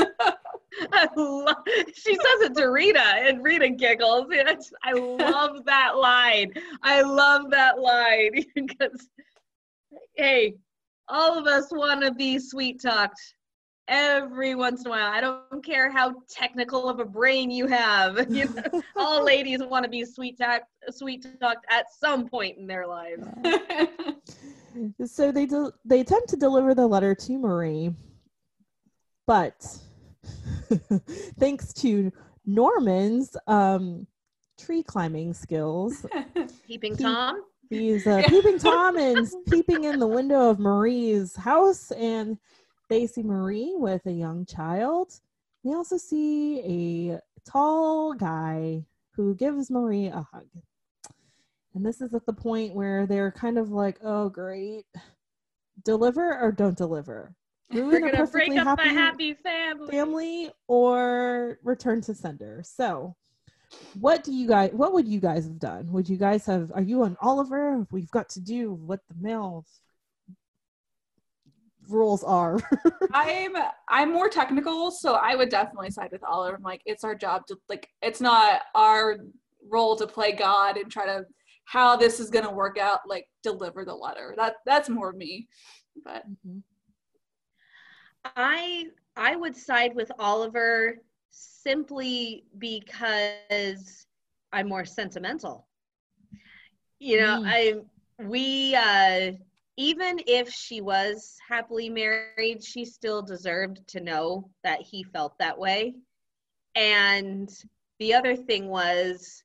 [1.17, 1.57] Love,
[1.95, 4.27] she says it to Rita, and Rita giggles.
[4.31, 6.53] It's, I love that line.
[6.83, 9.09] I love that line because,
[10.15, 10.55] hey,
[11.09, 13.19] all of us want to be sweet talked
[13.89, 15.11] every once in a while.
[15.11, 18.31] I don't care how technical of a brain you have.
[18.31, 22.67] You know, all ladies want to be sweet talked, sweet talked at some point in
[22.67, 23.27] their lives.
[25.05, 27.93] So they do, they attempt to deliver the letter to Marie,
[29.27, 29.79] but
[31.39, 32.13] thanks to
[32.47, 34.07] Norman's um,
[34.59, 36.07] tree climbing skills,
[36.67, 37.43] Peeping He- Tom.
[37.71, 42.39] he's uh, peeping Tom and peeping in the window of Marie's house, and
[42.89, 45.13] they see Marie with a young child.
[45.65, 46.61] They also see
[47.13, 50.47] a tall guy who gives Marie a hug.
[51.79, 54.85] And this is at the point where they're kind of like, oh, great.
[55.85, 57.33] Deliver or don't deliver?
[57.73, 59.89] We're gonna break up a happy happy family.
[59.89, 62.65] family or return to sender.
[62.65, 63.15] So,
[64.01, 64.73] what do you guys?
[64.73, 65.93] What would you guys have done?
[65.93, 66.73] Would you guys have?
[66.75, 67.87] Are you on Oliver?
[67.93, 69.65] We've got to do what the male
[71.89, 72.59] rules are.
[73.13, 73.55] I'm
[73.89, 76.57] I'm more technical, so I would definitely side with Oliver.
[76.57, 79.19] I'm like, it's our job to like it's not our
[79.71, 81.25] role to play God and try to
[81.71, 84.35] how this is gonna work out, like deliver the letter.
[84.37, 85.49] That that's more me.
[86.05, 86.63] But Mhm.
[88.25, 90.99] I I would side with Oliver
[91.31, 94.07] simply because
[94.53, 95.69] I'm more sentimental.
[96.99, 97.47] You know, Mm.
[97.47, 99.33] I we uh
[99.77, 105.57] even if she was happily married, she still deserved to know that he felt that
[105.57, 105.95] way.
[106.75, 107.49] And
[108.01, 109.45] the other thing was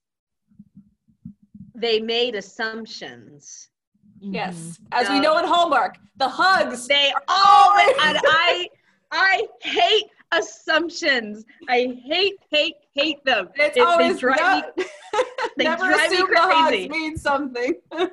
[1.76, 3.70] they made assumptions.
[4.20, 4.78] yes, Mhm.
[4.94, 6.88] as we know in Hallmark, the hugs.
[6.88, 8.70] They all and I
[9.12, 11.46] I hate assumptions.
[11.68, 13.50] I hate hate hate them.
[13.56, 14.86] It's It- they always drive not, me-
[15.58, 16.90] they never drive me assume the hugs crazy.
[16.90, 17.74] means something.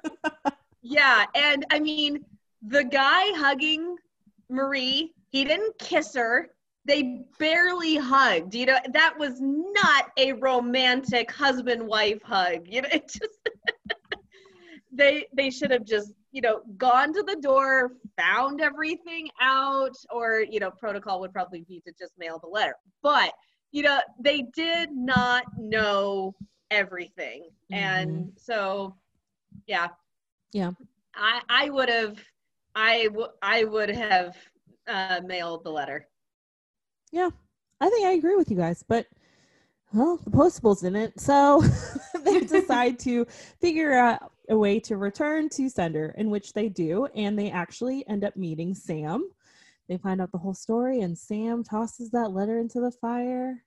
[0.82, 2.24] Yeah, and I mean
[2.62, 3.96] the guy hugging
[4.48, 6.48] Marie, he didn't kiss her.
[6.84, 8.54] They barely hugged.
[8.54, 12.66] You know, that was not a romantic husband wife hug.
[12.66, 13.38] You know, it just
[14.92, 20.44] they they should have just, you know, gone to the door, found everything out or,
[20.48, 22.74] you know, protocol would probably be to just mail the letter.
[23.02, 23.32] But,
[23.72, 26.34] you know, they did not know
[26.70, 27.50] everything.
[27.72, 28.96] And so
[29.66, 29.88] yeah.
[30.52, 30.72] Yeah.
[31.14, 32.18] I I would have
[32.74, 34.36] I w- I would have
[34.86, 36.08] uh, mailed the letter.
[37.80, 39.06] I think I agree with you guys, but
[39.92, 41.62] well, the postables didn't, so
[42.24, 43.26] they decide to
[43.60, 48.06] figure out a way to return to sender, in which they do, and they actually
[48.08, 49.28] end up meeting Sam.
[49.88, 53.64] They find out the whole story, and Sam tosses that letter into the fire,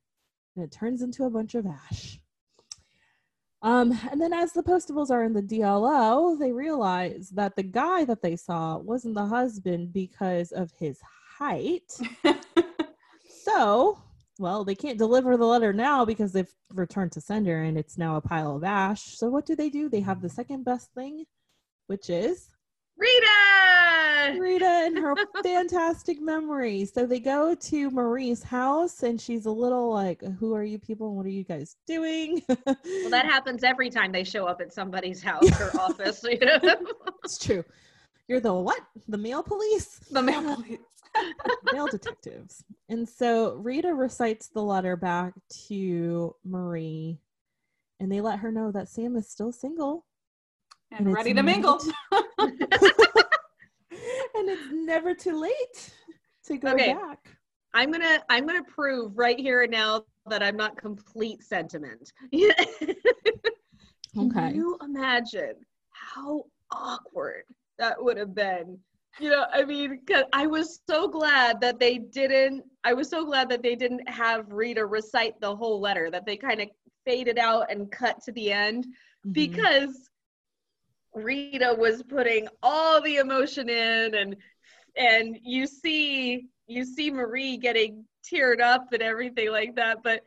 [0.56, 2.20] and it turns into a bunch of ash.
[3.62, 8.04] Um, and then as the postables are in the DLO, they realize that the guy
[8.06, 11.00] that they saw wasn't the husband because of his
[11.38, 11.92] height.
[13.44, 13.98] So,
[14.40, 18.16] well, they can't deliver the letter now because they've returned to sender and it's now
[18.16, 19.18] a pile of ash.
[19.18, 19.90] So, what do they do?
[19.90, 20.36] They have the mm.
[20.36, 21.26] second best thing,
[21.88, 22.50] which is
[22.98, 24.40] Rita.
[24.40, 26.86] Rita and her fantastic memory.
[26.86, 31.08] So, they go to Marie's house and she's a little like, Who are you people?
[31.10, 32.42] and What are you guys doing?
[32.48, 36.24] Well, that happens every time they show up at somebody's house or office.
[36.24, 36.60] You know?
[37.26, 37.66] it's true.
[38.30, 38.80] You're the what?
[39.10, 40.00] The mail police?
[40.12, 40.80] the mail police.
[41.72, 42.64] Male detectives.
[42.90, 45.34] And so Rita recites the letter back
[45.68, 47.20] to Marie,
[48.00, 50.06] and they let her know that Sam is still single
[50.92, 51.80] And it's ready to mingle.
[52.42, 52.54] and
[54.50, 55.94] it's never too late
[56.46, 56.94] to go Okay.
[56.94, 57.38] back.
[57.74, 62.12] I'm gonna I'm gonna prove right here and now that I'm not complete sentiment.
[62.32, 64.54] Can Okay.
[64.54, 65.56] you imagine
[65.90, 67.46] how awkward
[67.80, 68.78] that would have been?
[69.20, 70.00] You know, I mean,
[70.34, 72.64] I was so glad that they didn't.
[72.84, 76.10] I was so glad that they didn't have Rita recite the whole letter.
[76.10, 76.70] That they kind of
[77.06, 78.86] faded out and cut to the end
[79.26, 79.34] Mhm.
[79.34, 80.10] because
[81.14, 84.36] Rita was putting all the emotion in and
[84.96, 90.24] and you see you see Marie getting teared up and everything like that but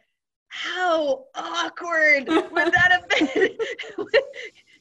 [0.49, 3.57] how awkward would that have been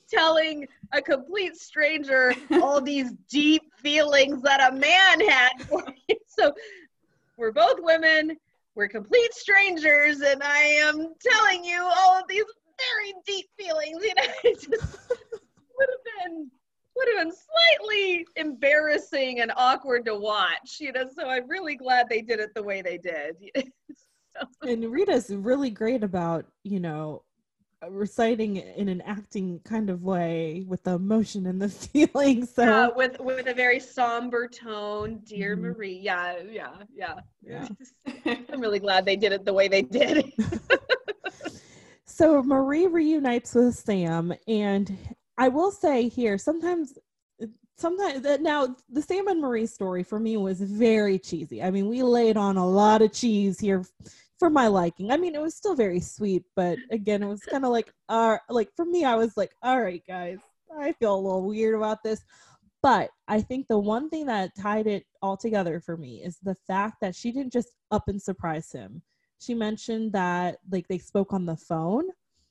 [0.09, 6.53] telling a complete stranger all these deep feelings that a man had for you so
[7.37, 8.37] we're both women
[8.75, 12.43] we're complete strangers and I am telling you all of these
[12.77, 16.51] very deep feelings you know it just would have been
[16.95, 22.07] would have been slightly embarrassing and awkward to watch you know so i'm really glad
[22.09, 23.35] they did it the way they did.
[24.67, 27.23] And Rita's really great about, you know,
[27.89, 32.45] reciting in an acting kind of way with the emotion and the feeling.
[32.45, 35.61] So, uh, with with a very somber tone dear Mhm.
[35.61, 37.67] marie yeah yeah yeah yeah.
[38.51, 40.31] i'm really glad they did it the way they did
[42.07, 44.97] So Marie reunites with Sam, and
[45.37, 46.97] I will say here, sometimes,
[47.77, 51.61] sometimes that now the Sam and Marie story for me was very cheesy.
[51.61, 53.83] I mean, we laid on a lot of cheese here
[54.39, 55.11] for my liking.
[55.11, 58.37] I mean, it was still very sweet, but again, it was kind of like, uh,
[58.49, 60.39] like for me, I was like, all right, guys,
[60.77, 62.23] I feel a little weird about this.
[62.81, 66.55] But I think the one thing that tied it all together for me is the
[66.67, 69.01] fact that she didn't just up and surprise him
[69.39, 72.05] she mentioned that like they spoke on the phone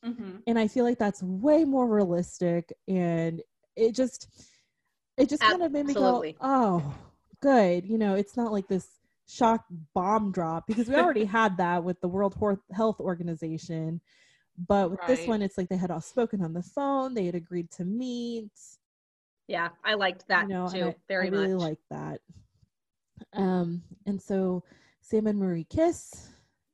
[0.04, 0.42] Mhm.
[0.46, 3.42] and i feel like that's way more realistic and
[3.74, 4.28] it just
[5.16, 6.00] it just kind of made me go
[6.40, 6.94] oh
[7.40, 8.86] good you know it's not like this
[9.28, 9.64] shock
[9.94, 12.34] bomb drop because we already had that with the world
[12.72, 14.00] health organization
[14.68, 17.34] but with this one it's like they had all spoken on the phone they had
[17.34, 18.52] agreed to meet
[19.46, 21.60] Yeah, I liked that you know, too I, very I really much.
[21.60, 22.20] like that.
[23.34, 24.62] Um, and so
[25.00, 26.28] Sam and Marie kiss,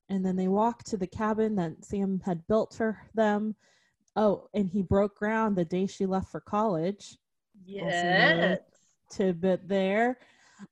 [0.09, 3.57] and then they walk to the cabin that Sam had built for them.
[4.17, 7.17] Oh, and he broke ground the day she left for college.
[7.65, 8.59] yes.
[9.11, 10.19] Tidbit there.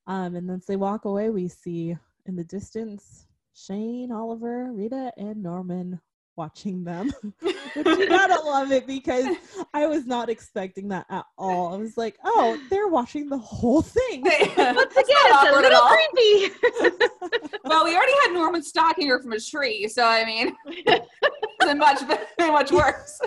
[0.07, 5.11] Um, and then as they walk away, we see in the distance Shane, Oliver, Rita,
[5.17, 5.99] and Norman
[6.39, 7.11] watching them.
[7.41, 9.35] Which you gotta love it because
[9.73, 11.73] I was not expecting that at all.
[11.73, 14.21] I was like, oh, they're watching the whole thing.
[14.21, 17.49] Once again, it's a little creepy.
[17.65, 22.01] well, we already had Norman stalking her from a tree, so I mean, it's much
[22.39, 23.19] much worse.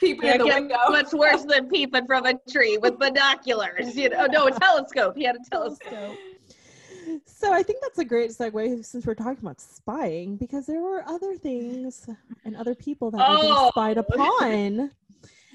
[0.00, 0.76] Peeping Yeah, in the get window.
[0.88, 3.96] What's worse than peeping from a tree with binoculars?
[3.96, 5.16] You know, no, a telescope.
[5.16, 5.90] He had a telescope.
[5.90, 6.18] telescope.
[7.24, 11.02] So I think that's a great segue since we're talking about spying because there were
[11.06, 12.06] other things
[12.44, 13.68] and other people that were being Oh.
[13.70, 14.90] spied upon.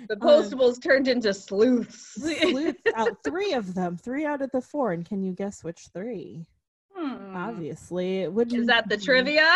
[0.10, 2.16] The postables turned into sleuths.
[2.16, 5.90] Sleuths out three of them, three out of the four, and can you guess which
[5.94, 6.48] three?
[6.96, 7.36] Hmm.
[7.36, 8.62] Obviously, it wouldn't.
[8.62, 9.48] Is that the trivia?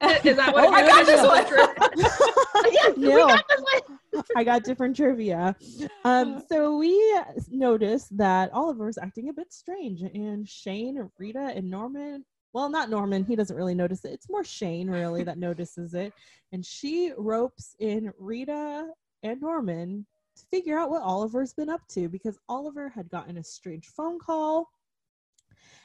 [0.24, 2.72] Is that what Oh, I got this one.
[2.72, 3.26] yes, No.
[3.28, 4.24] got this one.
[4.36, 5.56] I got different trivia.
[6.04, 7.20] Um, so we
[7.50, 12.24] noticed that Oliver's acting a bit strange, and Shane, Rita, and Norman.
[12.52, 13.24] Well, not Norman.
[13.24, 14.12] He doesn't really notice it.
[14.12, 16.12] It's more Shane really that notices it,
[16.52, 18.86] and she ropes in Rita
[19.22, 23.44] and Norman to figure out what Oliver's been up to because Oliver had gotten a
[23.44, 24.68] strange phone call.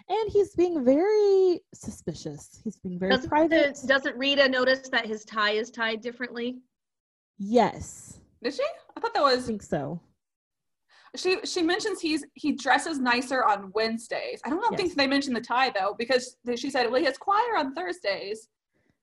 [0.09, 2.59] And he's being very suspicious.
[2.63, 3.77] He's being very Doesn't, private.
[3.85, 6.57] doesn't Rita notice that his tie is tied differently?
[7.37, 8.63] yes, Did she?
[8.95, 9.43] I thought that was.
[9.43, 10.01] I think so.
[11.15, 11.37] she.
[11.45, 14.41] She mentions he's he dresses nicer on Wednesdays.
[14.45, 14.79] I don't know, Yes.
[14.81, 17.73] think they mentioned the tie though because they- she said well he has choir on
[17.75, 18.49] Thursdays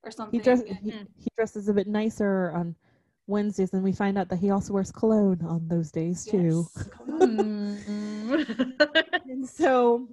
[0.03, 0.39] or something.
[0.39, 2.75] He, dress, And- he, he dresses a bit nicer on
[3.29, 6.67] Wednesdays, and we find out that he also wears cologne on those days too.
[6.75, 6.89] Yes.
[9.29, 10.09] And so.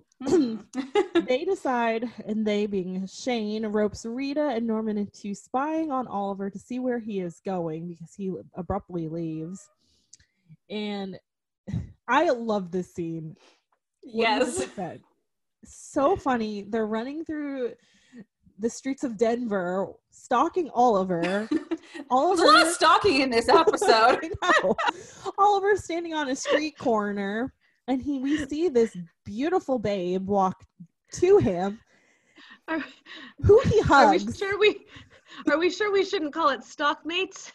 [1.27, 6.59] They decide, and they being Shane, ropes Rita and Norman into spying on Oliver to
[6.59, 9.69] see where he is going because he abruptly leaves.
[10.69, 11.17] And
[12.07, 13.35] I love this scene.
[14.03, 14.65] yes.
[15.65, 16.63] So funny.
[16.63, 17.73] They're running through
[18.59, 21.47] the streets of Denver, stalking Oliver.
[21.51, 24.19] There's Oliver a lot of stalking in this episode.
[25.37, 27.53] Oliver standing on a street corner,
[27.87, 30.63] and he we see this beautiful babe walk
[31.13, 31.79] to him,
[32.67, 32.83] Are,
[33.43, 34.85] who he hugs are we sure we
[35.49, 37.51] are we sure we shouldn't call it stockmates?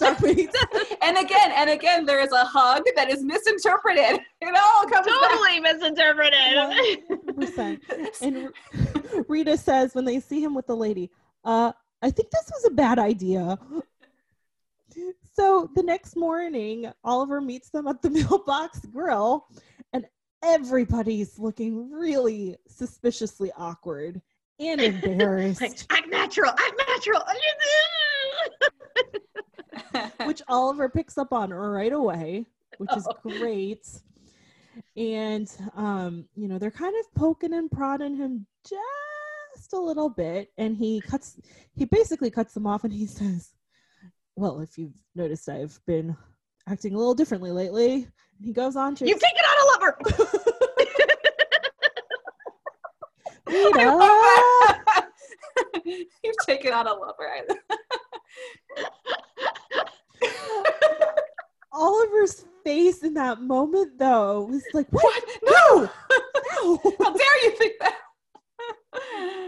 [0.00, 0.54] stockmates
[1.02, 4.20] and again, and again, there is a hug that is misinterpreted.
[4.40, 6.98] It all comes Totally misinterpreted.
[7.36, 8.20] 100%.
[8.22, 8.48] And
[9.28, 11.10] Rita says when they see him with the lady,
[11.44, 13.58] uh, I think this was a bad idea.
[15.34, 19.46] So the next morning, Oliver meets them at the Mailbox Grill,
[19.92, 20.06] and
[20.44, 24.20] everybody's looking really suspiciously awkward
[24.60, 25.60] and embarrassed.
[25.60, 27.22] like, act natural, act natural.
[30.26, 32.46] which Oliver picks up on right away,
[32.78, 33.30] which is Oh.
[33.38, 33.86] great.
[34.96, 40.50] And um, you know, they're kind of poking and prodding him just a little bit,
[40.58, 41.38] and he cuts
[41.76, 43.50] he basically cuts them off and he says,
[44.36, 46.16] Well, if you've noticed I've been
[46.68, 48.08] acting a little differently lately.
[48.42, 49.98] He goes on to You've taken on a lover.
[55.84, 57.30] You've taken on a lover.
[61.72, 65.04] Oliver's face in that moment though was like, What?
[65.04, 65.24] What?
[65.44, 65.90] No!
[66.62, 66.80] No!
[66.98, 67.98] How dare you think that?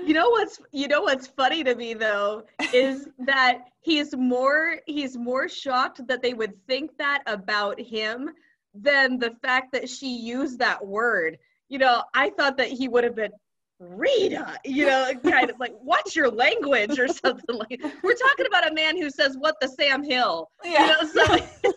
[0.04, 5.16] You know what's you know what's funny to me though is that he's more he's
[5.16, 8.30] more shocked that they would think that about him
[8.74, 11.38] than the fact that she used that word.
[11.68, 13.32] You know, I thought that he would have been
[13.78, 17.80] Rita, uh, you know, kind of like watch your language or something like.
[18.02, 20.80] We're talking about a man who says what the Sam Hill, Yeah.
[20.80, 21.36] you know, so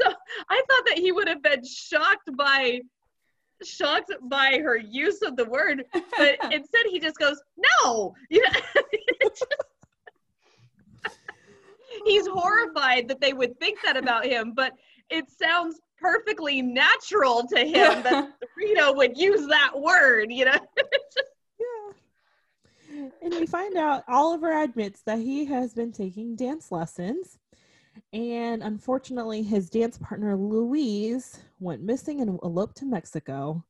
[0.00, 0.12] so
[0.48, 2.80] I thought that he would have been shocked by
[3.64, 7.40] shocked by her use of the word but instead he just goes
[7.84, 8.60] no you know
[9.28, 9.46] just-
[12.04, 14.72] he's horrified that they would think that about him but
[15.10, 20.58] it sounds perfectly natural to him that Rita would use that word you know
[21.58, 23.08] Yeah.
[23.22, 27.38] and we find out Oliver admits that he has been taking dance lessons.
[28.12, 33.64] And unfortunately, his dance partner Louise went missing and eloped to Mexico.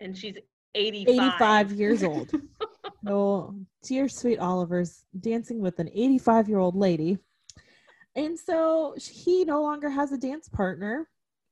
[0.00, 0.36] And she's
[0.74, 1.14] 85.
[1.14, 2.32] 85 years old.
[3.06, 7.18] so, dear sweet Oliver's dancing with an 85 year old lady.
[8.16, 11.08] And so he no longer has a dance partner.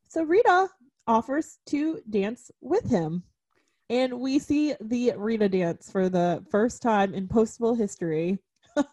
[0.09, 0.68] So Rita
[1.07, 3.24] offers to dance with him.
[3.90, 8.38] And we see the Rita dance for the first time in postable history.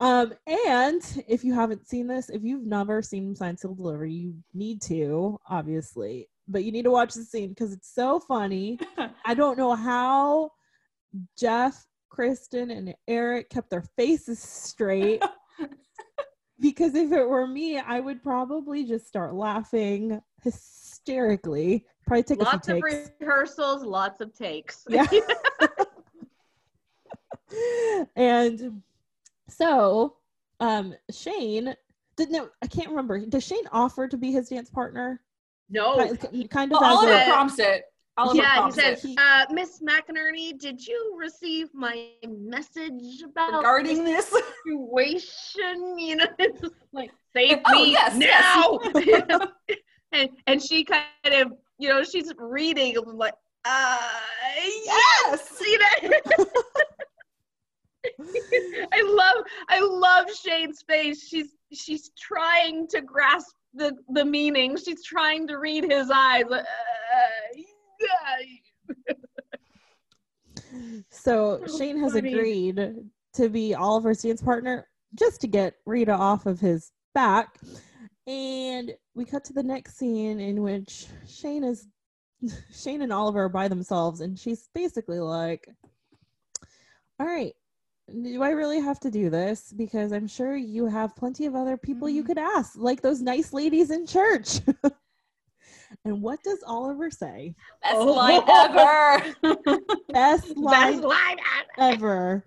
[0.00, 4.34] um, and if you haven't seen this, if you've never seen Signed Sealed Delivered, you
[4.54, 6.28] need to, obviously.
[6.46, 8.78] But you need to watch the scene because it's so funny.
[9.24, 10.52] I don't know how
[11.38, 15.22] Geoff, Kristin, and Eric kept their faces straight.
[16.60, 21.84] because if it were me, I would probably just start laughing hysterically.
[22.06, 23.10] Probably take lots a few of takes.
[23.20, 24.84] rehearsals, lots of takes.
[24.88, 25.06] Yeah.
[28.16, 28.82] and
[29.48, 30.16] so
[30.60, 31.74] um Shane
[32.16, 33.18] didn't know I can't remember.
[33.26, 35.20] Does Shane offer to be his dance partner?
[35.70, 35.96] no.
[36.16, 37.82] Kind- Kind of Well, as Oliver a, a- prompts it.
[38.16, 39.16] Oliver yeah, he says, it.
[39.16, 44.26] uh, Miss McInerney, did you receive my message about Regarding this,
[44.64, 45.96] situation?
[45.98, 48.80] You know, it's like save Oh, me yes, now.
[49.04, 49.48] yes.
[50.12, 53.34] and and she kind of, you know, she's reading like,
[53.64, 53.98] uh,
[54.84, 55.48] yes.
[55.50, 56.46] see that?
[58.04, 61.26] I love I love Shane's face.
[61.26, 64.76] She's she's trying to grasp the the meaning.
[64.76, 66.44] She's trying to read his eyes.
[66.50, 66.62] Uh,
[68.00, 69.14] yeah.
[71.10, 72.32] so Shane has funny.
[72.32, 72.94] agreed
[73.34, 77.58] to be Oliver's dance partner just to get Rita off of his back.
[78.26, 81.88] And we cut to the next scene in which Shane is
[82.72, 85.68] Shane and Oliver are by themselves and she's basically like
[87.18, 87.54] All right,
[88.22, 89.72] do I really have to do this?
[89.76, 92.26] Because I'm sure you have plenty of other people you Mhm.
[92.26, 94.60] could ask, like those nice ladies in church.
[96.04, 97.54] and what does Oliver say?
[97.82, 98.12] Best Oh.
[98.12, 99.34] line ever.
[100.12, 101.36] Best line Best line
[101.78, 102.44] ever.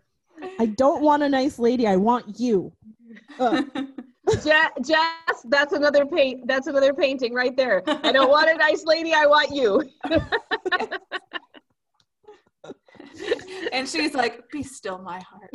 [0.60, 1.86] I don't want a nice lady.
[1.88, 2.72] I want you.
[3.40, 3.62] Uh,
[4.46, 6.48] Ja- Jess, that's another paint.
[6.48, 7.84] That's another painting right there.
[7.88, 9.14] I don't want a nice lady.
[9.14, 9.84] I want you.
[13.74, 15.52] and she's like, "Be still, my heart."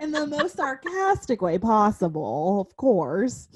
[0.00, 3.48] in the most sarcastic way possible, of course.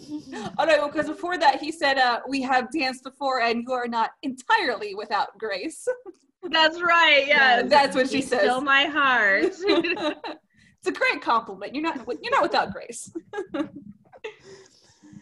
[0.59, 3.89] oh no, because before that he said, uh, "We have danced before, and you are
[3.89, 5.87] not entirely without grace."
[6.51, 7.25] That's right.
[7.27, 8.41] Yeah, That's what she Be says.
[8.41, 9.43] Still my heart.
[9.45, 11.75] it's a great compliment.
[11.75, 13.11] You're not you're not without grace.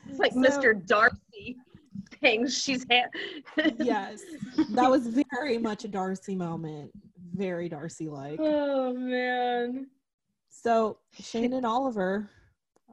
[0.08, 0.86] It's like So- Mr.
[0.86, 1.16] Darcy
[2.26, 3.10] things she's had.
[3.78, 4.22] Yes,
[4.70, 6.90] that was very much a Darcy moment.
[7.34, 8.38] Very Darcy like.
[8.40, 9.86] Oh man.
[10.48, 12.30] So Shane and Oliver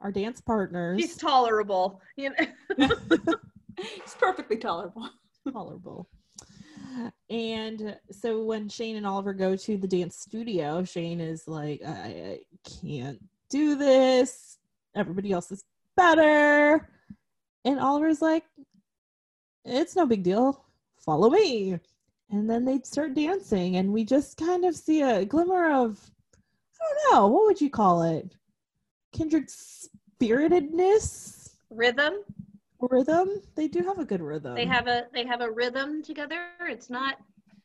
[0.02, 1.00] our dance partners.
[1.00, 2.00] He's tolerable.
[2.16, 2.30] You
[2.78, 2.88] know.
[3.76, 5.10] He's perfectly tolerable.
[5.52, 6.08] tolerable.
[7.28, 11.90] And so when Shane and Oliver go to the dance studio, Shane is like, I,
[11.90, 12.40] I
[12.80, 13.18] can't
[13.50, 14.58] do this.
[14.94, 15.64] Everybody else is
[15.96, 16.88] better.
[17.64, 18.44] And Oliver's like,
[19.64, 20.64] it's no big deal.
[20.96, 21.78] Follow me.
[22.30, 27.10] And then they'd start dancing, and we just kind of see a glimmer of, I
[27.10, 28.34] don't know, what would you call it?
[29.12, 31.56] Kindred spiritedness?
[31.70, 32.14] Rhythm.
[32.80, 33.28] Rhythm?
[33.54, 34.54] They do have a good rhythm.
[34.54, 36.48] They have a they have a rhythm together.
[36.62, 37.16] It's not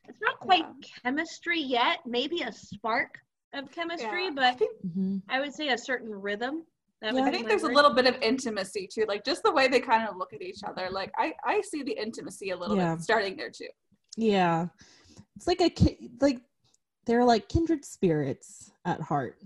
[0.08, 0.64] it's not quite
[1.02, 1.98] chemistry yet.
[2.06, 3.18] Maybe a spark
[3.52, 4.30] of chemistry, Yeah.
[4.34, 5.22] but Mhm.
[5.28, 6.64] I would say a certain rhythm.
[7.02, 7.24] That Yeah.
[7.24, 9.80] I think my there's a little bit of intimacy too, like just the way they
[9.80, 10.88] kind of look at each other.
[10.90, 12.94] Like I, I see the intimacy a little Yeah.
[12.96, 13.68] bit starting there too.
[14.16, 14.66] Yeah.
[15.36, 16.40] It's like a ki- like
[17.06, 19.38] they're like kindred spirits at heart.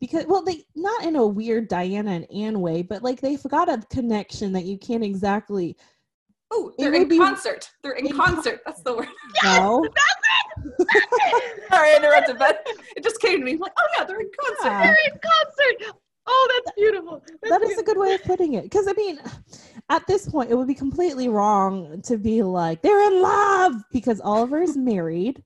[0.00, 3.68] Because well they not in a weird Diana and Anne way, but like they've got
[3.68, 5.76] a connection that you can't exactly
[6.52, 7.70] Oh, they're would in be- concert.
[7.82, 8.60] They're in in con- concert.
[8.66, 9.06] That's the word.
[9.44, 9.86] know.
[11.70, 12.66] Sorry, I interrupted, but
[12.96, 13.56] it just came to me.
[13.56, 14.64] like, oh yeah, they're in concert.
[14.70, 14.82] Yeah.
[14.82, 15.96] They're in concert.
[16.32, 17.22] Oh, that's beautiful.
[17.42, 18.62] That's That is a good way of putting it.
[18.62, 19.18] Because I mean,
[19.88, 24.20] at this point, it would be completely wrong to be like they're in love because
[24.20, 25.42] Oliver's married,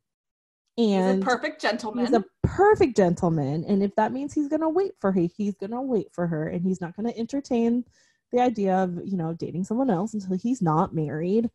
[0.77, 2.05] He's a and perfect gentleman.
[2.05, 3.65] he's a perfect gentleman.
[3.65, 6.63] And if that means he's gonna wait for her, he's gonna wait for her, and
[6.63, 7.85] he's not gonna entertain
[8.33, 11.49] the idea of you know dating someone else until he's not married.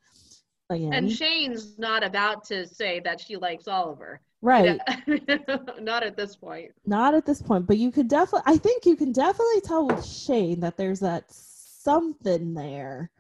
[0.71, 4.21] Again, And Shane's not about to say that she likes Oliver.
[4.42, 4.80] Right?
[5.80, 6.72] not at this point.
[6.86, 8.52] Not at this point, but you could definitely.
[8.54, 13.12] I think you can definitely tell with Shane that there's that something there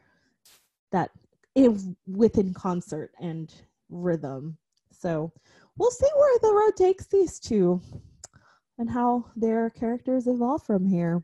[0.91, 1.11] that
[1.55, 3.53] is within concert and
[3.89, 4.57] rhythm.
[4.91, 5.31] So
[5.77, 7.81] we'll see where the road takes these two
[8.77, 11.23] and how their characters evolve from here.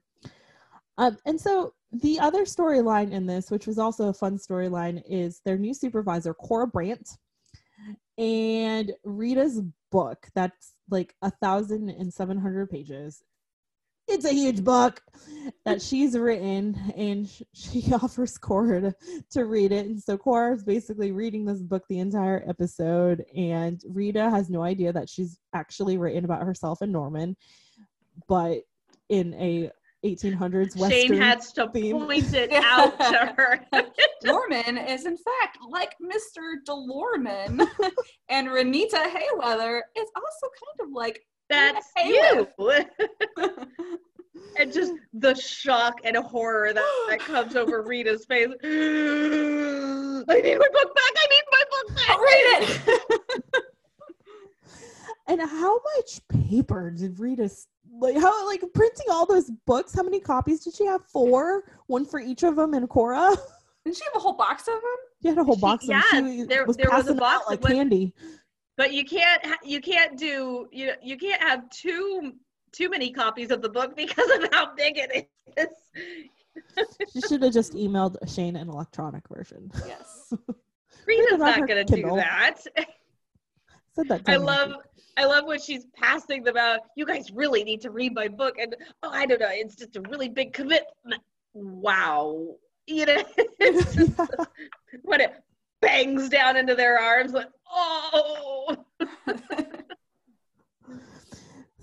[0.98, 5.42] Um, and so the other storyline in this, which was also a fun storyline, is
[5.46, 7.18] their new supervisor, Cora Brandt,
[8.18, 9.62] and Rita's
[9.96, 13.24] book that's like a thousand and seven hundred pages.
[14.10, 15.02] It's a huge book
[15.66, 18.94] that she's written, and sh- she offers Cora to,
[19.32, 19.86] to read it.
[19.86, 24.64] And so Cora is basically reading this book the entire episode, and Rita has no
[24.64, 27.38] idea that she's actually written about herself and Norman,
[28.28, 28.64] but
[29.08, 29.72] in a
[30.06, 30.90] 1800s Western.
[30.92, 32.00] Shane has to theme.
[32.00, 33.60] point it out to her.
[34.24, 36.56] Norman is in fact like Mr.
[36.68, 37.68] DeLorman,
[38.30, 42.48] and Renita Hayweather is also kind of like That's you.
[44.58, 48.48] and just the shock and horror that, that comes over Rita's face.
[48.64, 51.14] I need my book back.
[51.18, 52.10] I need my book back.
[52.10, 53.62] I'll read it.
[55.28, 57.66] And how much paper did Rita s-
[58.00, 58.18] like?
[58.18, 59.94] How like printing all those books?
[59.96, 61.02] How many copies did she have?
[61.06, 62.74] Four, one for each of them.
[62.74, 63.36] And Cora,
[63.84, 64.82] Didn't she have a whole box of them?
[65.22, 65.84] she had a whole She- box.
[65.84, 66.28] of them.
[66.28, 68.14] yeah, there- was there was a box like was- candy.
[68.78, 72.34] But you can't you can't do you you can't have too
[72.74, 75.68] too many copies of the book because of how big it is.
[77.14, 79.72] She should have just emailed Shane an electronic version.
[79.88, 80.34] Yes.
[81.08, 82.56] Rita's not gonna do that.
[83.96, 84.22] Said that.
[84.28, 84.44] I time.
[84.44, 84.74] love
[85.18, 86.82] I love when she's passing them out.
[86.98, 89.96] You guys really need to read my book, and oh, I don't know, it's just
[89.96, 91.22] a really big commitment.
[91.54, 93.24] Wow, you know,
[93.60, 94.32] it's just,
[95.04, 95.42] when it
[95.82, 98.76] bangs down into their arms, like oh,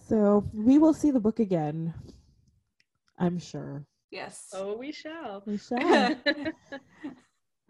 [0.09, 1.95] So we will see the book again.
[3.19, 3.87] I'm sure.
[4.11, 4.49] yes.
[4.53, 5.43] oh, we shall.
[5.47, 6.17] We shall.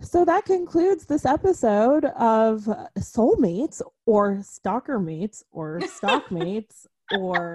[0.03, 6.87] So that concludes this episode of Soulmates or Stalker Mates or Stockmates
[7.17, 7.55] or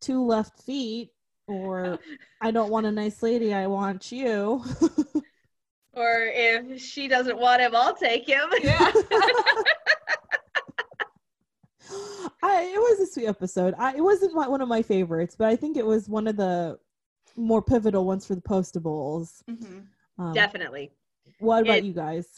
[0.00, 1.10] Two Left Feet
[1.46, 1.98] or
[2.40, 4.64] I don't want a nice lady, I want you.
[5.96, 8.48] Or if she doesn't want him, I'll take him.
[8.62, 8.90] yeah.
[12.42, 13.74] I, it was a sweet episode.
[13.78, 16.36] I, it wasn't my, one of my favorites, but I think it was one of
[16.36, 16.78] the
[17.36, 19.42] more pivotal ones for the postables.
[19.48, 19.84] Mhm.
[20.18, 20.92] Um, Definitely.
[21.38, 22.28] What about It- you guys?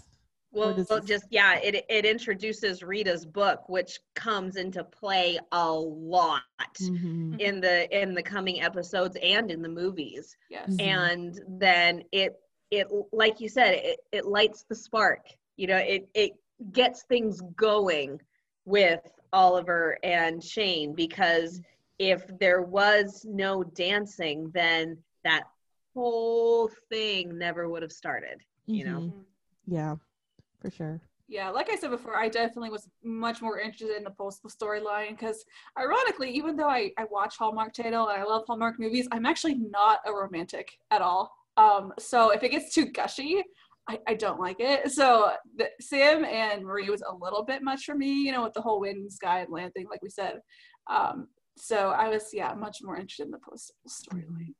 [0.52, 6.40] Well, well, just yeah, it it introduces Rita's book, which comes into play a lot
[6.80, 7.38] Mhm.
[7.38, 10.34] in the in the coming episodes and in the movies.
[10.48, 10.70] Yes.
[10.70, 10.80] Mhm.
[10.80, 15.26] And then it it like you said, it, it lights the spark.
[15.56, 16.32] You know, it it
[16.72, 18.18] gets things going
[18.64, 19.00] with
[19.34, 21.60] Oliver and Shane because
[21.98, 25.44] if there was no dancing, then that
[25.96, 28.42] whole thing never would have started.
[28.66, 29.00] You know.
[29.00, 29.24] Mhm.
[29.66, 29.96] Yeah,
[30.60, 31.00] for sure.
[31.28, 35.10] Yeah, like I said before, I definitely was much more interested in the postal storyline
[35.10, 35.44] because,
[35.76, 39.56] ironically, even though I, I watch Hallmark Channel and I love Hallmark movies, I'm actually
[39.56, 41.32] not a romantic at all.
[41.56, 43.42] Um, so if it gets too gushy,
[43.88, 44.92] I, I don't like it.
[44.92, 48.52] So the, Sam and Marie was a little bit much for me, you know, with
[48.52, 50.40] the whole wind, sky, and land thing, like we said.
[50.88, 51.26] Um,
[51.56, 54.54] so I was, yeah, much more interested in the postal storyline.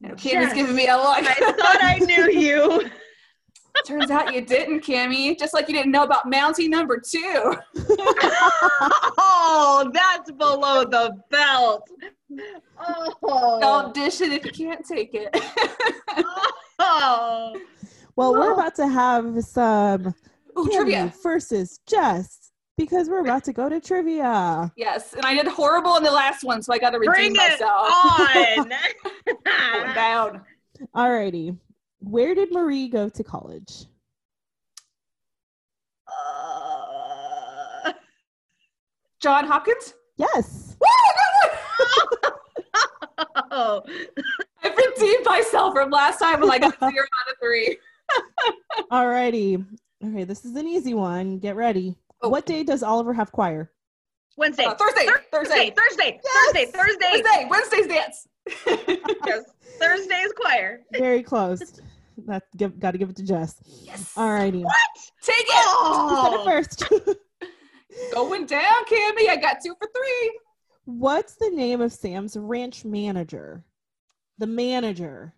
[0.00, 0.54] You know, Kami's Yes.
[0.54, 1.18] giving me a look.
[1.18, 2.88] I thought I knew you.
[3.86, 5.36] Turns out you didn't, Kami.
[5.36, 7.54] Just like you didn't know about Mountie number two.
[9.18, 11.88] oh, that's below the belt.
[13.22, 13.58] Oh.
[13.60, 15.30] Don't dish it if you can't take it.
[16.78, 17.60] oh.
[18.16, 18.54] Well, we're Oh.
[18.54, 20.08] about to have some
[20.58, 21.14] Ooh, Kami trivia.
[21.22, 22.47] versus Jess
[22.78, 24.72] because we're about to go to trivia.
[24.76, 27.34] Yes, and I did horrible in the last one, so I got to redeem Bring
[27.34, 27.88] it myself.
[27.92, 28.68] on.
[29.82, 30.42] Going down.
[30.94, 31.58] Alrighty.
[31.98, 33.86] Where did Marie go to college?
[36.06, 37.92] Uh,
[39.20, 39.94] John Hopkins.
[40.16, 40.76] Yes.
[43.50, 43.82] oh.
[44.62, 47.76] I redeemed myself from last time when I got zero out of three.
[48.92, 49.66] Alrighty.
[50.04, 51.38] Okay, this is an easy one.
[51.38, 51.96] Get ready.
[52.20, 52.28] Oh.
[52.28, 53.70] What day does Oliver have choir?
[54.36, 54.64] Wednesday.
[54.64, 55.06] Uh, Thursday.
[55.06, 55.70] Thursday.
[55.70, 55.70] Thursday.
[55.76, 56.20] Thursday.
[56.24, 56.32] Yes.
[56.34, 56.64] Thursday.
[56.66, 57.22] Thursday.
[57.22, 57.48] Thursday.
[57.50, 58.28] Wednesday's dance.
[59.26, 59.44] Yes.
[59.78, 60.80] Thursday's choir.
[60.92, 61.80] Very close.
[62.26, 63.60] That's give, got to give it to Jess.
[63.82, 64.14] yes.
[64.14, 64.62] Alrighty.
[64.64, 64.74] What?
[65.22, 65.46] Take it.
[65.50, 66.30] Oh.
[66.30, 67.18] said it first?
[68.14, 69.28] Going down, Kami.
[69.28, 70.38] I got two for three.
[70.86, 73.64] What's the name of Sam's ranch manager?
[74.38, 75.34] The manager.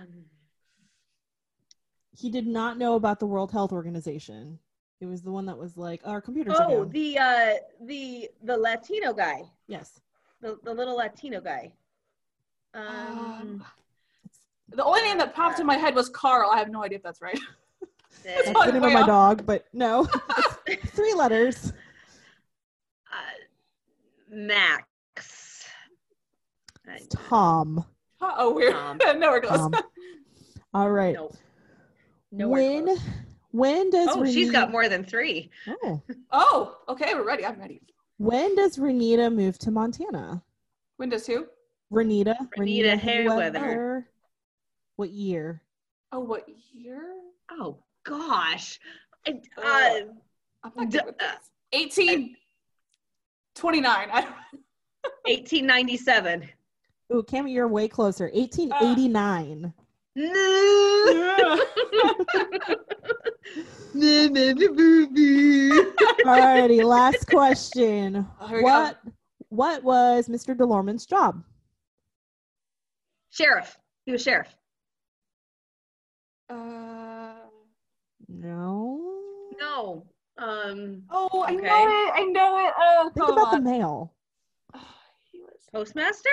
[0.00, 0.24] Um,
[2.16, 4.58] He did not know about the World Health Organization.
[5.02, 6.90] It was the one that was like, our computers Oh, down.
[6.90, 7.54] the uh,
[7.86, 10.00] the the Latino guy, yes.
[10.40, 11.72] the the little Latino guy.
[12.72, 13.64] Um, Um,
[14.68, 16.50] the only name that popped in my head was Carl.
[16.52, 17.38] I have no idea if that's right.
[18.24, 20.06] That's the name of my Well- dog, but no.
[20.94, 21.72] three letters.
[23.12, 23.16] Uh,
[24.30, 25.64] Max.
[26.88, 27.84] I- Tom.
[28.20, 28.74] Oh, weird.
[28.74, 29.58] Um, Nowhere close.
[29.58, 29.74] Tom.
[30.72, 31.14] All right.
[31.14, 31.34] Nope.
[32.30, 33.00] Nowhere when close.
[33.52, 35.50] When does Oh, she's Renita- got more than three.
[35.84, 36.02] Oh.
[36.30, 37.44] Oh, okay, we're ready.
[37.46, 37.80] I'm ready.
[38.18, 40.42] When does Renita move to Montana?
[40.96, 41.46] When does who?
[41.92, 42.36] Renita.
[42.58, 44.04] Renita Hayweather.
[44.96, 45.62] What year?
[46.12, 47.04] Oh, what year?
[47.50, 48.78] Oh gosh.
[49.26, 50.00] I- Uh, Uh,
[50.64, 51.50] I'm not D- good with this.
[51.72, 52.36] 18.
[53.54, 54.08] 29.
[55.26, 56.48] 1897.
[57.14, 58.30] Ooh, Kami, you're way closer.
[58.32, 59.74] 1889.
[60.14, 61.58] No.
[66.24, 68.26] Alrighty, last question.
[68.40, 68.68] Oh, here we go.
[68.68, 68.98] What
[69.48, 70.56] what was Mr.
[70.56, 71.42] DeLorme's job?
[73.30, 73.76] sheriff.
[74.04, 74.54] He was sheriff.
[76.50, 77.34] Uh,
[78.28, 79.00] No.
[79.58, 80.06] No.
[80.38, 81.62] Um, oh, I Okay.
[81.62, 82.12] know it.
[82.14, 82.74] I know it.
[82.78, 83.64] Oh, Think come about the on.
[83.64, 84.12] mail.
[85.30, 85.68] he was.
[85.72, 86.28] postmaster.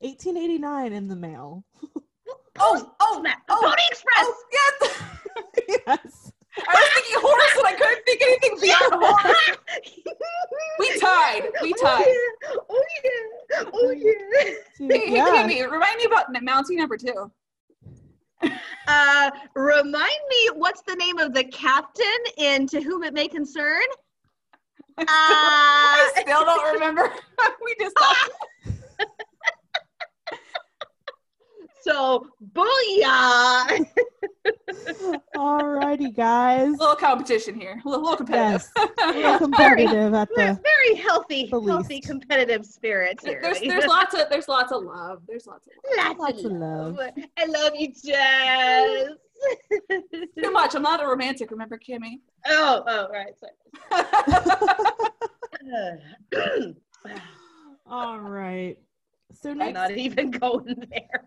[0.00, 1.64] 1889 in the mail.
[2.58, 4.26] Oh, oh, Ma- oh, Pony Express.
[4.26, 5.02] oh, yes.
[5.86, 6.32] yes.
[6.68, 9.58] I was thinking horse and I couldn't think anything beyond horse.
[10.78, 11.48] We tied.
[11.62, 12.04] We tied.
[12.68, 13.64] Oh yeah.
[13.72, 14.12] Oh yeah.
[14.76, 15.24] Two- Hey, hey, yeah.
[15.26, 17.30] Tammy, remind me about Mountie number two.
[18.88, 19.94] Uh, remind
[20.28, 22.04] me, what's the name of the captain
[22.36, 23.82] in To Whom It May Concern?
[24.98, 27.10] Uh, I still don't remember.
[27.64, 28.30] we just talked.
[31.82, 33.84] So, booyah!
[35.36, 36.68] Alrighty, guys.
[36.68, 37.80] A little competition here.
[37.84, 38.68] A little, little competitive.
[38.76, 38.92] Yes.
[39.02, 43.40] A little competitive at Very, the very healthy, the healthy competitive spirits here.
[43.42, 45.22] there's there's lots of there's lots of love.
[45.28, 46.16] There's lots of love.
[46.18, 46.94] lots, Lots of of love.
[46.96, 47.10] love.
[47.38, 49.08] I love you, Jess.
[50.38, 50.74] Too much.
[50.74, 51.50] I'm not a romantic.
[51.50, 52.20] Remember, Kimmy?
[52.46, 53.32] oh, oh, right.
[53.38, 53.52] Sorry.
[57.86, 58.76] All right.
[59.34, 61.26] So I'm not even going there.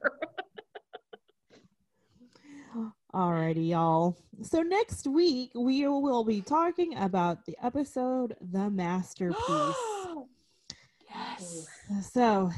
[3.16, 4.18] Alrighty, y'all.
[4.42, 9.40] So next week we will be talking about the episode The Masterpiece.
[11.10, 11.66] yes.
[12.12, 12.52] so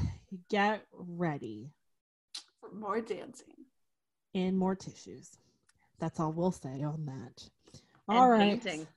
[0.50, 1.70] get ready
[2.60, 3.54] For more dancing.
[4.34, 5.30] and more tissues.
[6.00, 7.48] That's all we'll say on that.
[8.08, 8.60] And All right.
[8.60, 8.88] painting.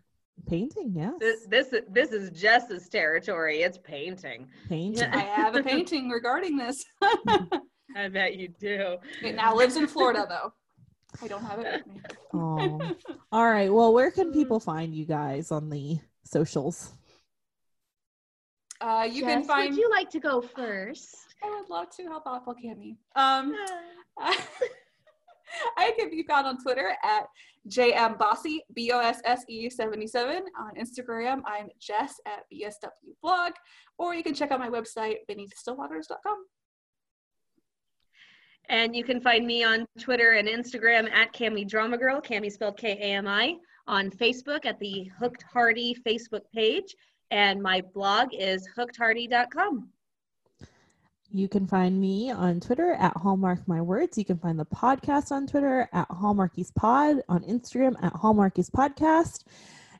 [0.49, 1.13] Painting, yes.
[1.19, 3.61] This, this this is Jess's territory.
[3.61, 4.47] It's painting.
[4.67, 5.03] Painting.
[5.11, 6.83] I have a painting regarding this.
[7.95, 8.95] I bet you do.
[9.21, 10.51] it now lives in Florida, though.
[11.21, 12.01] I don't have it with me.
[12.33, 12.79] Oh.
[13.33, 13.71] All right.
[13.71, 16.93] Well, where can people find you guys on the socials?
[18.79, 19.71] Uh, you can find.
[19.71, 21.15] Would you like to go first?
[21.43, 22.05] I would love to.
[22.05, 22.95] How thoughtful, Kimmy.
[23.15, 23.53] Um,
[25.77, 27.25] I can be found on Twitter at
[27.69, 30.43] jmbossy, B-O-S-S-E 77.
[30.59, 33.53] On Instagram, I'm Jess at BSW blog,
[33.97, 36.45] or you can check out my website, beneathstillwaters.com.
[38.71, 42.77] And you can find me on Twitter and Instagram at Kami Drama Girl, Kami spelled
[42.77, 46.95] K-A-M-I, on Facebook at the Hooked Hardy Facebook page,
[47.31, 49.89] and my blog is hookedhardy.com.
[51.33, 54.17] You can find me on Twitter at Hallmark My Words.
[54.17, 59.43] You can find the podcast on Twitter at Hallmarkies Pod, on Instagram at Hallmarkies Podcast.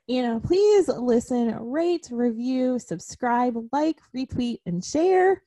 [0.07, 5.41] You uh, know, please listen, rate, review, subscribe, like, retweet, and share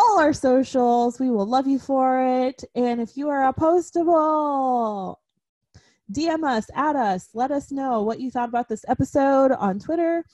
[0.00, 1.20] all our socials.
[1.20, 2.64] We will love you for it.
[2.74, 5.16] And if you are a postable,
[6.10, 10.24] DM us, add us, let us know what you thought about this episode on Twitter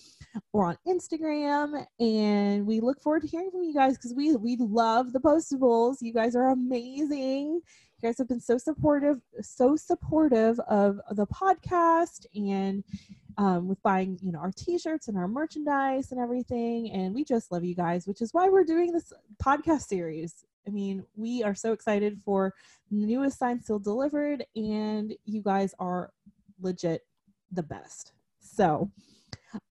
[0.53, 1.85] or on Instagram.
[1.99, 5.97] And we look forward to hearing from you guys because we we love the postables.
[6.01, 7.61] You guys are amazing.
[8.07, 12.85] You guys have been so supportive, so supportive of the podcast and
[13.37, 16.93] um, with buying, you know, our t-shirts and our merchandise and everything.
[16.93, 19.13] And we just love you guys, which is why we're doing this
[19.45, 20.45] podcast series.
[20.69, 22.55] I mean, we are so excited for
[22.93, 26.13] the newest signed sealed delivered, and you guys are
[26.61, 27.05] legit
[27.51, 28.13] the best.
[28.39, 28.89] So,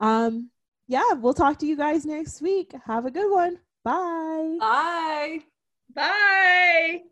[0.01, 0.49] um,
[0.89, 2.73] yeah, we'll talk to you guys next week.
[2.85, 3.59] Have a good one.
[3.85, 4.57] Bye.
[4.59, 5.39] Bye.
[5.93, 7.03] Bye!